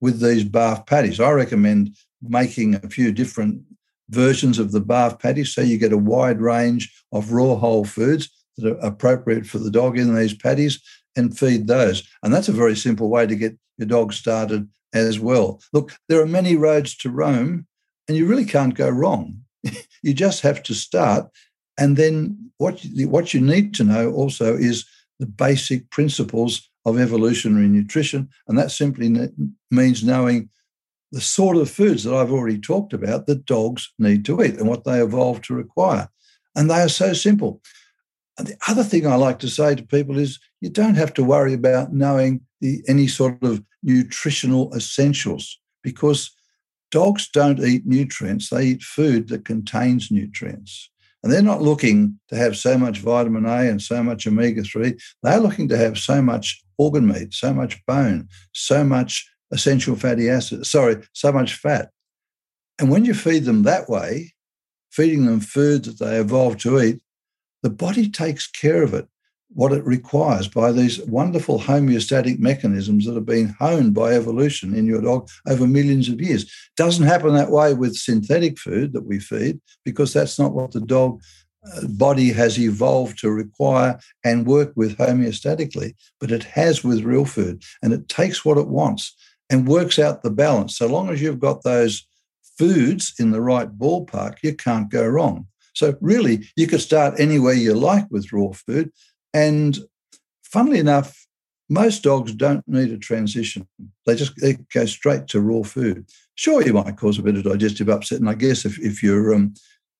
[0.00, 1.20] with these BARF patties.
[1.20, 3.62] I recommend making a few different
[4.10, 8.28] versions of the BARF patties so you get a wide range of raw whole foods
[8.56, 10.80] that are appropriate for the dog in these patties
[11.16, 12.02] and feed those.
[12.22, 15.60] And that's a very simple way to get your dog started as well.
[15.72, 17.66] Look, there are many roads to Rome,
[18.08, 19.40] and you really can't go wrong.
[20.02, 21.28] you just have to start.
[21.78, 24.84] And then what you, what you need to know also is
[25.18, 28.28] the basic principles of evolutionary nutrition.
[28.46, 29.30] And that simply
[29.70, 30.50] means knowing
[31.12, 34.68] the sort of foods that I've already talked about that dogs need to eat and
[34.68, 36.08] what they evolved to require.
[36.54, 37.62] And they are so simple.
[38.36, 41.24] And the other thing I like to say to people is you don't have to
[41.24, 46.30] worry about knowing the, any sort of nutritional essentials because
[46.90, 50.90] Dogs don't eat nutrients, they eat food that contains nutrients.
[51.22, 54.94] And they're not looking to have so much vitamin A and so much omega 3.
[55.22, 60.30] They're looking to have so much organ meat, so much bone, so much essential fatty
[60.30, 61.90] acids, sorry, so much fat.
[62.78, 64.32] And when you feed them that way,
[64.90, 67.02] feeding them food that they evolved to eat,
[67.62, 69.08] the body takes care of it
[69.54, 74.84] what it requires by these wonderful homeostatic mechanisms that have been honed by evolution in
[74.84, 76.52] your dog over millions of years.
[76.76, 80.80] Doesn't happen that way with synthetic food that we feed because that's not what the
[80.80, 81.22] dog
[81.72, 87.24] uh, body has evolved to require and work with homeostatically, but it has with real
[87.24, 89.14] food and it takes what it wants
[89.50, 90.76] and works out the balance.
[90.76, 92.06] So long as you've got those
[92.58, 95.46] foods in the right ballpark, you can't go wrong.
[95.74, 98.92] So really, you could start anywhere you like with raw food,
[99.34, 99.78] and
[100.42, 101.26] funnily enough,
[101.68, 103.66] most dogs don't need a transition.
[104.06, 106.06] They just they go straight to raw food.
[106.36, 109.34] Sure, you might cause a bit of digestive upset, and I guess if, if you're
[109.34, 109.54] um,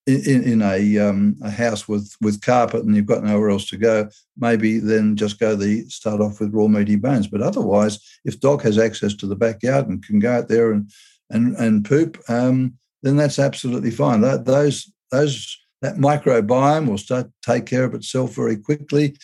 [0.07, 3.77] in, in a, um, a house with with carpet and you've got nowhere else to
[3.77, 7.27] go, maybe then just go the start off with raw meaty bones.
[7.27, 10.89] But otherwise, if dog has access to the backyard and can go out there and
[11.31, 14.21] and and poop, um, then that's absolutely fine.
[14.21, 19.17] That, those those that microbiome will start to take care of itself very quickly,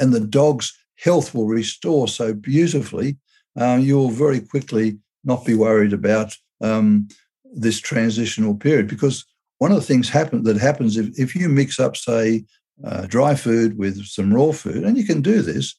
[0.00, 3.16] and the dog's health will restore so beautifully.
[3.58, 7.08] Uh, you will very quickly not be worried about um,
[7.44, 9.24] this transitional period because
[9.58, 12.44] one of the things happen, that happens if, if you mix up, say,
[12.84, 15.74] uh, dry food with some raw food, and you can do this,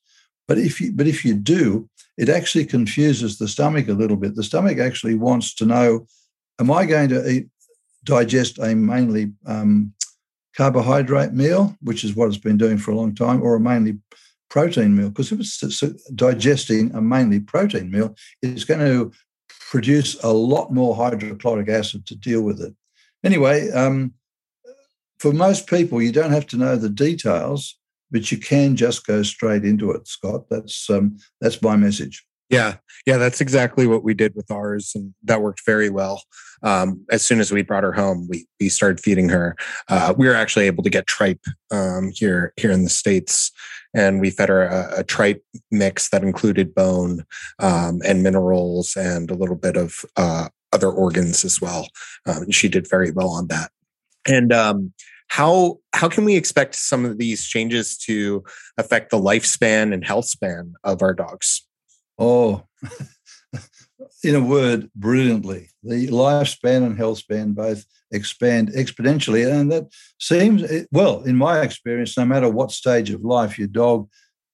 [0.48, 4.36] but if you but if you do, it actually confuses the stomach a little bit.
[4.36, 6.08] The stomach actually wants to know:
[6.60, 7.48] Am I going to eat
[8.04, 9.94] digest a mainly um,
[10.56, 14.00] carbohydrate meal, which is what it's been doing for a long time, or a mainly
[14.50, 15.10] protein meal.
[15.10, 15.82] Because if it's
[16.16, 19.12] digesting a mainly protein meal, it's going to
[19.70, 22.74] produce a lot more hydrochloric acid to deal with it.
[23.24, 24.14] Anyway, um,
[25.20, 27.78] for most people, you don't have to know the details,
[28.10, 30.45] but you can just go straight into it, Scott.
[30.50, 32.26] That's um, that's my message.
[32.50, 36.24] Yeah, yeah, that's exactly what we did with ours, and that worked very well.
[36.64, 39.56] Um, as soon as we brought her home, we we started feeding her.
[39.88, 43.52] Uh, we were actually able to get tripe um, here here in the states,
[43.93, 47.24] and we fed her a, a tripe mix that included bone
[47.60, 51.88] um, and minerals and a little bit of uh, other organs as well.
[52.26, 53.70] Um, she did very well on that.
[54.28, 54.93] And um,
[55.28, 58.43] how how can we expect some of these changes to
[58.78, 61.66] affect the lifespan and health span of our dogs?
[62.20, 62.65] Oh,
[64.24, 65.70] in a word, brilliantly.
[65.84, 69.49] The lifespan and health span both expand exponentially.
[69.49, 69.88] And that
[70.20, 74.09] seems, well, in my experience, no matter what stage of life your dog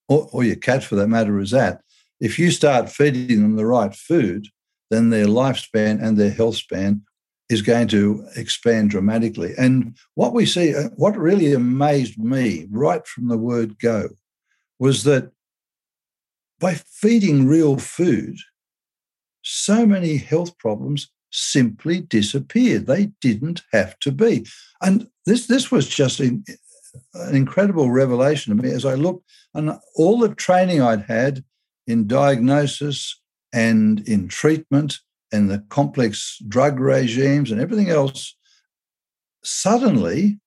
[0.08, 1.82] or, or your cat for that matter is at,
[2.22, 4.48] if you start feeding them the right food,
[4.92, 7.02] then their lifespan and their health span
[7.50, 9.54] is going to expand dramatically.
[9.58, 14.10] And what we see, uh, what really amazed me right from the word go
[14.80, 15.32] was that
[16.66, 18.40] by feeding real food,
[19.44, 22.88] so many health problems simply disappeared.
[22.88, 24.48] They didn't have to be.
[24.82, 26.44] And this, this was just an,
[27.14, 31.44] an incredible revelation to me as I looked and all the training I'd had
[31.86, 33.22] in diagnosis
[33.54, 34.98] and in treatment
[35.32, 38.36] and the complex drug regimes and everything else,
[39.44, 40.40] suddenly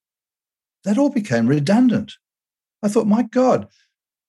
[0.83, 2.11] that all became redundant.
[2.83, 3.69] I thought, my God,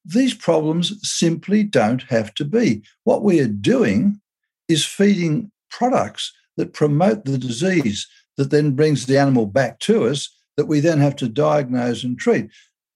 [0.05, 2.83] these problems simply don't have to be.
[3.03, 4.19] What we are doing
[4.67, 10.29] is feeding products that promote the disease that then brings the animal back to us
[10.57, 12.49] that we then have to diagnose and treat.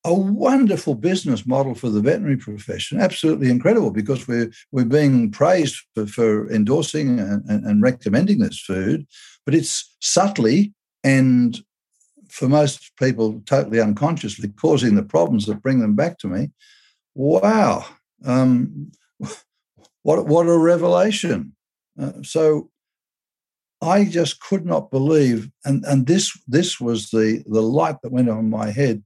[0.04, 5.82] A wonderful business model for the veterinary profession, absolutely incredible because we're, we're being praised
[5.96, 9.08] for, for endorsing and, and, and recommending this food,
[9.46, 11.60] but it's subtly and
[12.30, 16.50] for most people totally unconsciously causing the problems that bring them back to me
[17.16, 17.86] wow,
[18.26, 18.92] um,
[20.04, 21.56] what what a revelation!
[22.00, 22.70] Uh, so
[23.82, 28.30] I just could not believe, and and this this was the the light that went
[28.30, 29.04] on my head.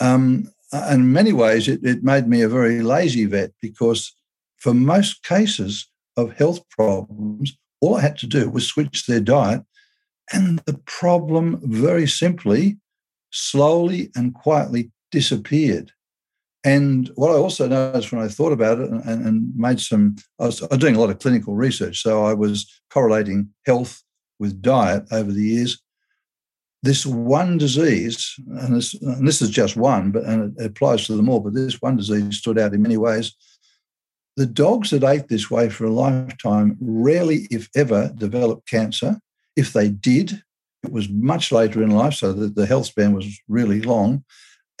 [0.00, 4.12] Um, and in many ways, it, it made me a very lazy vet because
[4.58, 9.62] for most cases of health problems, all I had to do was switch their diet,
[10.32, 12.78] and the problem very simply,
[13.30, 15.92] slowly and quietly disappeared.
[16.66, 20.46] And what I also noticed when I thought about it and, and made some, I
[20.46, 22.02] was, I was, doing a lot of clinical research.
[22.02, 24.02] So I was correlating health
[24.40, 25.80] with diet over the years.
[26.82, 31.14] This one disease, and this, and this is just one, but and it applies to
[31.14, 33.32] them all, but this one disease stood out in many ways.
[34.36, 39.20] The dogs that ate this way for a lifetime rarely, if ever, developed cancer.
[39.54, 40.42] If they did,
[40.82, 44.24] it was much later in life, so that the health span was really long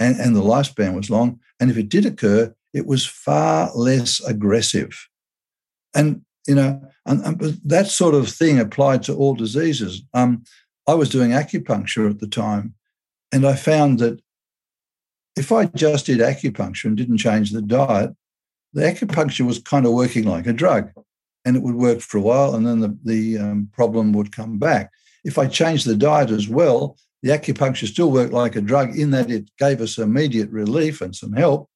[0.00, 1.40] and, and the lifespan was long.
[1.60, 5.08] And if it did occur, it was far less aggressive.
[5.94, 10.02] And, you know, and, and that sort of thing applied to all diseases.
[10.12, 10.44] Um,
[10.86, 12.74] I was doing acupuncture at the time,
[13.32, 14.20] and I found that
[15.36, 18.10] if I just did acupuncture and didn't change the diet,
[18.72, 20.90] the acupuncture was kind of working like a drug
[21.44, 24.58] and it would work for a while and then the, the um, problem would come
[24.58, 24.90] back.
[25.24, 26.96] If I changed the diet as well,
[27.26, 31.14] the acupuncture still worked like a drug in that it gave us immediate relief and
[31.14, 31.68] some help.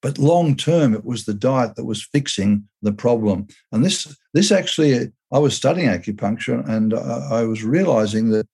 [0.00, 3.48] But long term, it was the diet that was fixing the problem.
[3.72, 8.46] And this, this actually, I was studying acupuncture and I was realizing that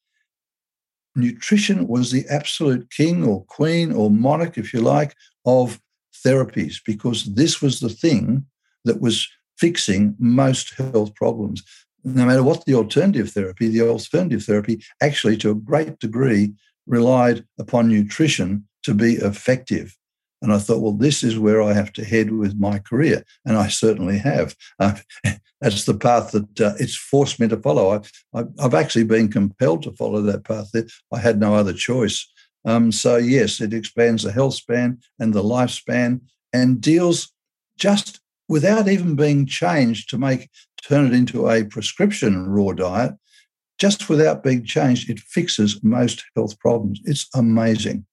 [1.14, 5.14] nutrition was the absolute king or queen or monarch, if you like,
[5.44, 5.78] of
[6.24, 8.46] therapies because this was the thing
[8.86, 9.28] that was
[9.58, 11.62] fixing most health problems
[12.04, 16.52] no matter what the alternative therapy, the alternative therapy actually, to a great degree,
[16.86, 19.96] relied upon nutrition to be effective.
[20.42, 23.24] And I thought, well, this is where I have to head with my career.
[23.44, 24.56] And I certainly have.
[24.80, 24.96] Uh,
[25.60, 28.02] that's the path that uh, it's forced me to follow.
[28.34, 30.70] I, have actually been compelled to follow that path.
[30.72, 30.86] There.
[31.12, 32.26] I had no other choice.
[32.64, 36.22] Um, so, yes, it expands the health span and the lifespan
[36.54, 37.30] and deals
[37.78, 38.19] just
[38.50, 40.50] without even being changed to make
[40.82, 43.12] turn it into a prescription raw diet,
[43.78, 47.00] just without being changed, it fixes most health problems.
[47.04, 48.04] It's amazing.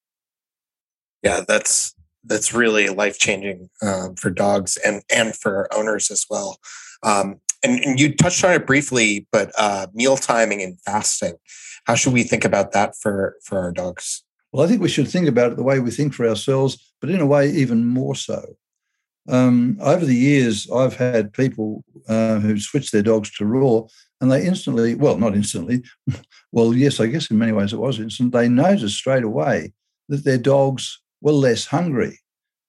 [1.23, 6.59] Yeah, that's that's really life changing um, for dogs and and for owners as well.
[7.01, 11.33] Um, and, and, you touched on it briefly, but uh, meal timing and fasting.
[11.85, 14.23] How should we think about that for for our dogs?
[14.51, 17.09] Well, I think we should think about it the way we think for ourselves, but
[17.09, 18.55] in a way even more so.
[19.27, 23.81] Um, over the years, I've had people uh, who switched their dogs to raw,
[24.21, 25.83] and they instantly, well, not instantly,
[26.51, 28.31] well, yes, I guess in many ways it was instant.
[28.31, 29.73] They noticed straight away
[30.09, 32.19] that their dogs were less hungry,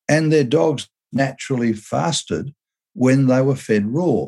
[0.09, 2.55] and their dogs naturally fasted
[2.95, 4.27] when they were fed raw.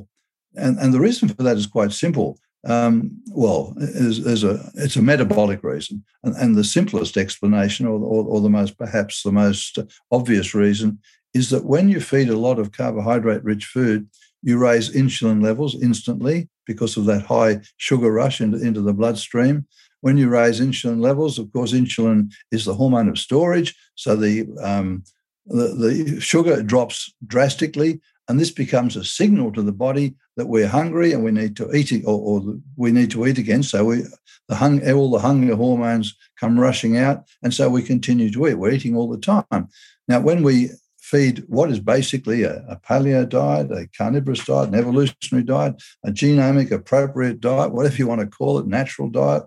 [0.55, 2.39] And, and the reason for that is quite simple.
[2.67, 6.05] Um, well, is a, it's a metabolic reason.
[6.23, 9.79] And, and the simplest explanation, or, or, or the most perhaps the most
[10.11, 10.99] obvious reason,
[11.35, 14.09] is that when you feed a lot of carbohydrate rich food,
[14.43, 19.67] you raise insulin levels instantly because of that high sugar rush into, into the bloodstream.
[20.01, 23.75] When you raise insulin levels, of course, insulin is the hormone of storage.
[23.97, 25.05] So the, um,
[25.47, 30.69] the, the sugar drops drastically, and this becomes a signal to the body that we're
[30.69, 33.63] hungry and we need to eat or, or we need to eat again.
[33.63, 34.05] So we,
[34.49, 38.55] the hung, all the hunger hormones come rushing out, and so we continue to eat.
[38.55, 39.69] We're eating all the time.
[40.09, 40.71] Now, when we
[41.11, 46.11] feed what is basically a, a, paleo diet, a carnivorous diet, an evolutionary diet, a
[46.11, 49.43] genomic appropriate diet, whatever you want to call it, natural diet,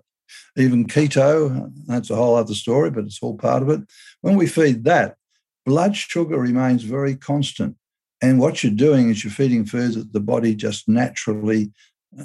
[0.56, 1.72] even keto.
[1.86, 3.80] That's a whole other story, but it's all part of it.
[4.20, 5.16] When we feed that,
[5.64, 7.76] blood sugar remains very constant.
[8.20, 11.72] And what you're doing is you're feeding foods that the body just naturally,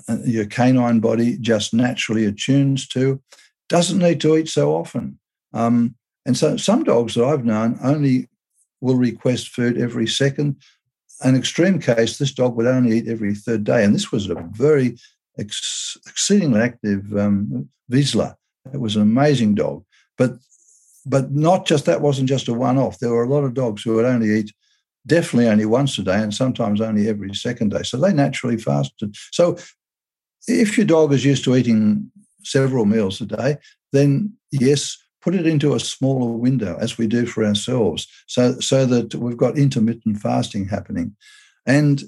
[0.07, 3.21] uh, your canine body just naturally attunes to,
[3.69, 5.19] doesn't need to eat so often.
[5.53, 8.29] Um, and so some dogs that I've known only
[8.81, 10.55] will request food every second.
[11.21, 13.83] An extreme case, this dog would only eat every third day.
[13.83, 14.97] And this was a very
[15.37, 18.35] ex- exceedingly active um, Vizsla.
[18.73, 19.83] It was an amazing dog.
[20.17, 20.37] But
[21.05, 22.99] but not just that wasn't just a one-off.
[22.99, 24.53] There were a lot of dogs who would only eat
[25.07, 27.83] definitely only once a day and sometimes only every second day.
[27.83, 29.15] So they naturally fasted.
[29.31, 29.57] So
[30.47, 32.11] if your dog is used to eating
[32.43, 33.57] several meals a day,
[33.91, 38.85] then yes, put it into a smaller window as we do for ourselves so, so
[38.85, 41.15] that we've got intermittent fasting happening.
[41.65, 42.03] And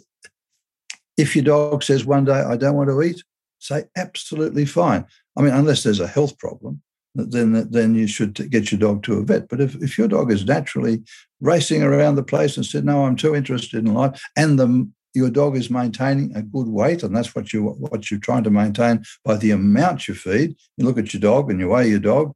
[1.17, 3.23] if your dog says one day, I don't want to eat,
[3.59, 5.05] say absolutely fine.
[5.37, 6.81] I mean, unless there's a health problem,
[7.13, 9.49] then then you should get your dog to a vet.
[9.49, 11.03] But if, if your dog is naturally
[11.41, 15.29] racing around the place and said, "No, I'm too interested in life," and the your
[15.29, 19.03] dog is maintaining a good weight, and that's what you what you're trying to maintain
[19.25, 20.55] by the amount you feed.
[20.77, 22.33] You look at your dog and you weigh your dog,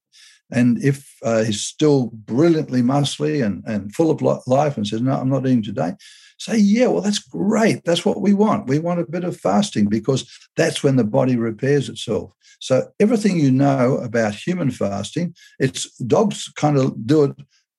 [0.51, 5.13] and if uh, he's still brilliantly muscly and, and full of life and says, No,
[5.13, 5.93] I'm not eating today,
[6.37, 7.83] say, Yeah, well, that's great.
[7.83, 8.67] That's what we want.
[8.67, 12.31] We want a bit of fasting because that's when the body repairs itself.
[12.59, 17.35] So, everything you know about human fasting, it's dogs kind of do it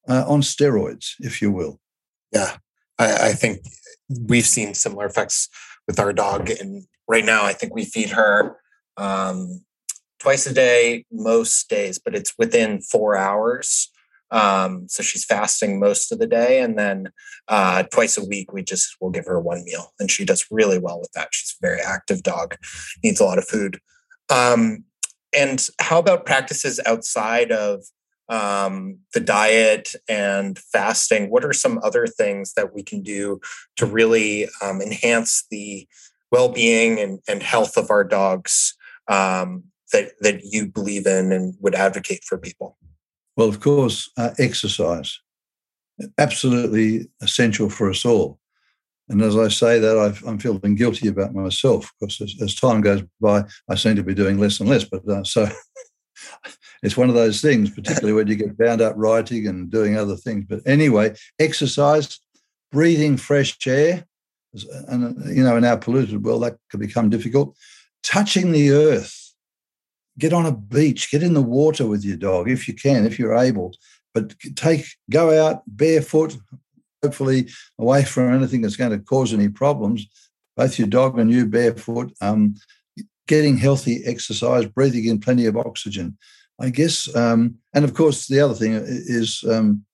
[0.08, 1.80] uh, on steroids, if you will.
[2.32, 2.56] Yeah.
[2.98, 3.60] I, I think
[4.08, 5.48] we've seen similar effects
[5.86, 6.50] with our dog.
[6.50, 8.56] And right now, I think we feed her
[8.96, 9.64] um,
[10.18, 13.90] twice a day most days, but it's within four hours.
[14.30, 17.12] Um, so she's fasting most of the day, and then
[17.48, 20.78] uh, twice a week we just will give her one meal, and she does really
[20.78, 21.28] well with that.
[21.30, 22.56] She's a very active dog,
[23.04, 23.78] needs a lot of food.
[24.28, 24.84] Um,
[25.36, 27.84] and how about practices outside of
[28.28, 31.30] um, the diet and fasting?
[31.30, 33.40] What are some other things that we can do
[33.76, 35.86] to really um, enhance the
[36.32, 38.74] well-being and, and health of our dogs
[39.08, 42.76] um, that that you believe in and would advocate for people?
[43.36, 45.20] Well, of course, uh, exercise,
[46.18, 48.38] absolutely essential for us all.
[49.08, 52.80] And as I say that, i am feeling guilty about myself because as, as, time
[52.80, 54.84] goes by, I seem to be doing less and less.
[54.84, 55.48] But uh, so
[56.82, 60.16] it's one of those things, particularly when you get bound up writing and doing other
[60.16, 60.44] things.
[60.48, 62.18] But anyway, exercise,
[62.72, 64.04] breathing fresh air,
[64.88, 67.56] and you know, in our polluted world, that could become difficult.
[68.02, 69.25] Touching the earth,
[70.18, 73.18] get on a beach, get in the water with your dog if you can, if
[73.18, 73.74] you're able.
[74.14, 76.36] But take go out barefoot,
[77.02, 77.48] hopefully
[77.78, 80.06] away from anything that's going to cause any problems.
[80.56, 82.12] Both your dog and you barefoot.
[82.20, 82.54] Um,
[83.28, 86.16] getting healthy exercise, breathing in plenty of oxygen.
[86.58, 89.84] I guess, um, and of course, the other thing is um,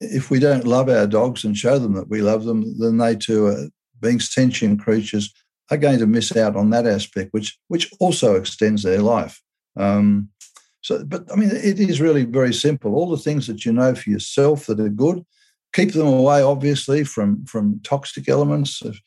[0.00, 3.16] if we don't love our dogs and show them that we love them, then they
[3.16, 3.68] too are
[4.00, 5.32] being sentient creatures
[5.70, 9.40] are going to miss out on that aspect, which which also extends their life.
[9.76, 10.30] Um,
[10.82, 12.94] so, but I mean, it is really very simple.
[12.94, 15.24] All the things that you know for yourself that are good,
[15.72, 18.82] keep them away, obviously, from from toxic elements.
[18.82, 19.00] If,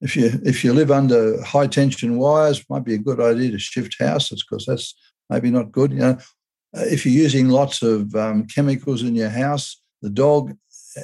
[0.00, 3.58] if you if you live under high tension wires, might be a good idea to
[3.58, 4.94] shift houses because that's
[5.30, 5.92] maybe not good.
[5.92, 6.18] You know,
[6.74, 10.54] if you're using lots of um, chemicals in your house, the dog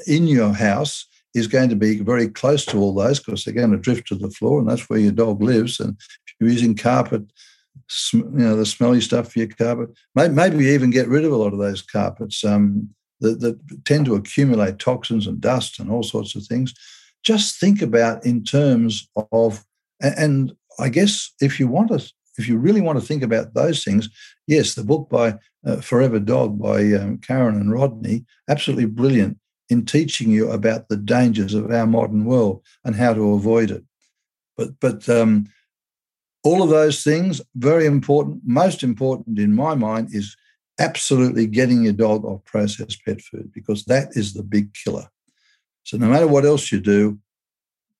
[0.06, 3.70] in your house is going to be very close to all those because they're going
[3.70, 5.80] to drift to the floor, and that's where your dog lives.
[5.80, 7.22] And if you're using carpet,
[8.12, 11.52] you know the smelly stuff for your carpet, maybe even get rid of a lot
[11.52, 12.88] of those carpets um,
[13.20, 16.74] that, that tend to accumulate toxins and dust and all sorts of things.
[17.22, 19.64] Just think about in terms of,
[20.00, 23.84] and I guess if you want to, if you really want to think about those
[23.84, 24.08] things,
[24.46, 29.38] yes, the book by uh, Forever Dog by um, Karen and Rodney, absolutely brilliant
[29.68, 33.84] in teaching you about the dangers of our modern world and how to avoid it.
[34.56, 35.48] But but um,
[36.42, 38.42] all of those things very important.
[38.44, 40.36] Most important in my mind is
[40.78, 45.08] absolutely getting your dog off processed pet food because that is the big killer.
[45.84, 47.18] So no matter what else you do,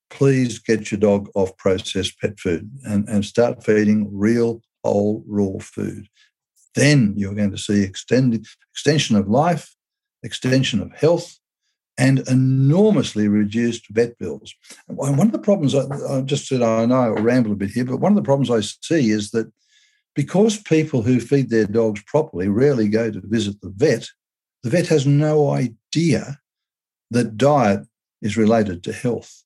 [0.09, 5.59] please get your dog off processed pet food and, and start feeding real whole raw
[5.59, 6.07] food.
[6.75, 9.75] Then you're going to see extended extension of life,
[10.23, 11.39] extension of health,
[11.97, 14.53] and enormously reduced vet bills.
[14.87, 17.71] And one of the problems, I, I just said, I know I'll ramble a bit
[17.71, 19.51] here, but one of the problems I see is that
[20.15, 24.07] because people who feed their dogs properly rarely go to visit the vet,
[24.63, 26.39] the vet has no idea
[27.11, 27.81] that diet
[28.21, 29.43] is related to health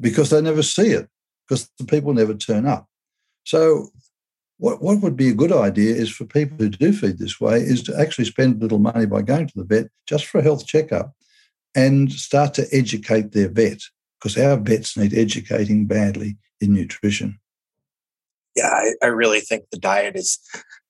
[0.00, 1.08] because they never see it,
[1.46, 2.86] because the people never turn up.
[3.44, 3.88] So,
[4.58, 7.60] what, what would be a good idea is for people who do feed this way
[7.60, 10.42] is to actually spend a little money by going to the vet just for a
[10.42, 11.14] health checkup
[11.74, 13.80] and start to educate their vet
[14.18, 17.38] because our vets need educating badly in nutrition.
[18.56, 20.40] Yeah, I, I really think the diet is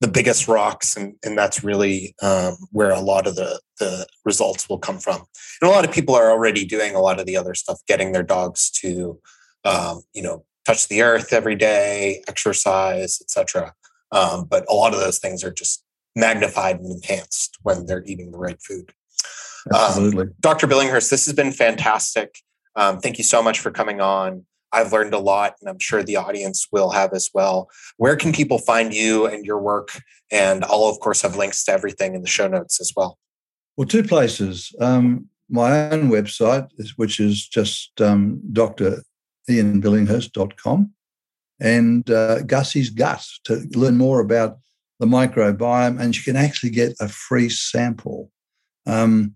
[0.01, 4.69] the biggest rocks, and, and that's really um, where a lot of the, the results
[4.69, 5.25] will come from.
[5.61, 8.13] And a lot of people are already doing a lot of the other stuff, getting
[8.13, 9.21] their dogs to,
[9.65, 13.75] um, you know, touch the earth every day, exercise, etc.
[14.13, 15.85] Um, but a lot of those things are just
[16.17, 18.93] magnified and enhanced when they're eating the right food.
[19.73, 20.25] Absolutely.
[20.25, 20.67] Um, Dr.
[20.67, 22.37] Billinghurst, this has been fantastic.
[22.77, 24.45] Um, thank you so much for coming on.
[24.73, 27.71] I've learned a lot, and I'm sure the audience will have as well.
[27.97, 30.01] Where can people find you and your work?
[30.31, 33.19] And I'll, of course, have links to everything in the show notes as well.
[33.77, 34.75] Well, two places.
[34.81, 40.93] Um, my own website, which is just um, drianbillinghurst.com,
[41.61, 44.59] and uh, Gussie's Gut to learn more about
[45.01, 45.99] the microbiome.
[45.99, 48.31] And you can actually get a free sample.
[48.87, 49.35] Um,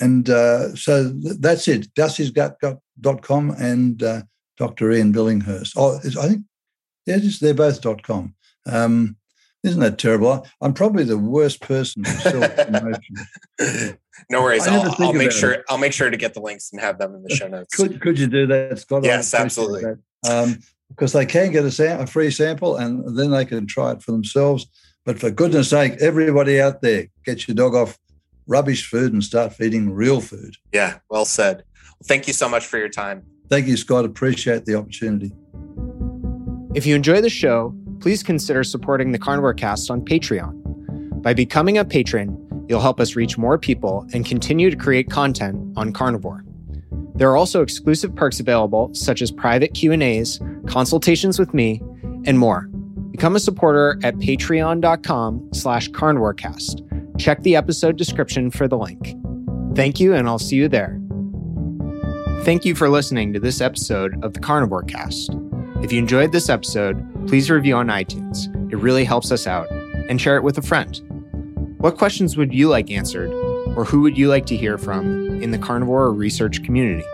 [0.00, 1.92] and uh, so that's it.
[1.94, 4.22] Gussie'sGut.com and uh,
[4.56, 4.92] Dr.
[4.92, 5.72] Ian Billinghurst.
[5.76, 6.44] Oh, I think
[7.06, 8.34] yeah, just, they're both .com.
[8.66, 9.16] Um,
[9.62, 10.46] isn't that terrible?
[10.60, 13.96] I'm probably the worst person to self promotion.
[14.30, 14.66] no worries.
[14.66, 15.52] I'll, I'll make sure.
[15.52, 15.64] It.
[15.68, 17.74] I'll make sure to get the links and have them in the show notes.
[17.74, 19.04] Could Could you do that, Scott?
[19.04, 19.94] Yes, absolutely.
[20.28, 23.92] Um, because they can get a, sam- a free sample and then they can try
[23.92, 24.66] it for themselves.
[25.04, 27.98] But for goodness sake, everybody out there, get your dog off
[28.46, 30.56] rubbish food and start feeding real food.
[30.72, 31.64] Yeah, well said.
[31.74, 33.24] Well, thank you so much for your time.
[33.48, 34.04] Thank you, Scott.
[34.04, 35.32] Appreciate the opportunity.
[36.74, 41.22] If you enjoy the show, please consider supporting the Carnivore Cast on Patreon.
[41.22, 45.56] By becoming a patron, you'll help us reach more people and continue to create content
[45.76, 46.44] on carnivore.
[47.14, 51.80] There are also exclusive perks available, such as private Q&As, consultations with me,
[52.24, 52.62] and more.
[53.12, 56.80] Become a supporter at patreon.com slash carnivorecast
[57.18, 59.14] Check the episode description for the link.
[59.76, 61.00] Thank you, and I'll see you there.
[62.42, 65.34] Thank you for listening to this episode of the Carnivore Cast.
[65.82, 68.48] If you enjoyed this episode, please review on iTunes.
[68.72, 71.00] It really helps us out, and share it with a friend.
[71.78, 73.30] What questions would you like answered,
[73.76, 77.04] or who would you like to hear from in the carnivore research community?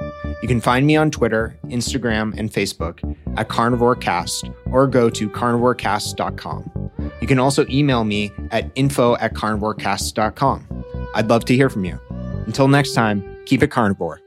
[0.43, 6.80] You can find me on Twitter, Instagram, and Facebook at CarnivoreCast or go to carnivorecast.com.
[7.21, 10.85] You can also email me at info at carnivorecast.com.
[11.15, 11.99] I'd love to hear from you.
[12.47, 14.21] Until next time, keep it carnivore.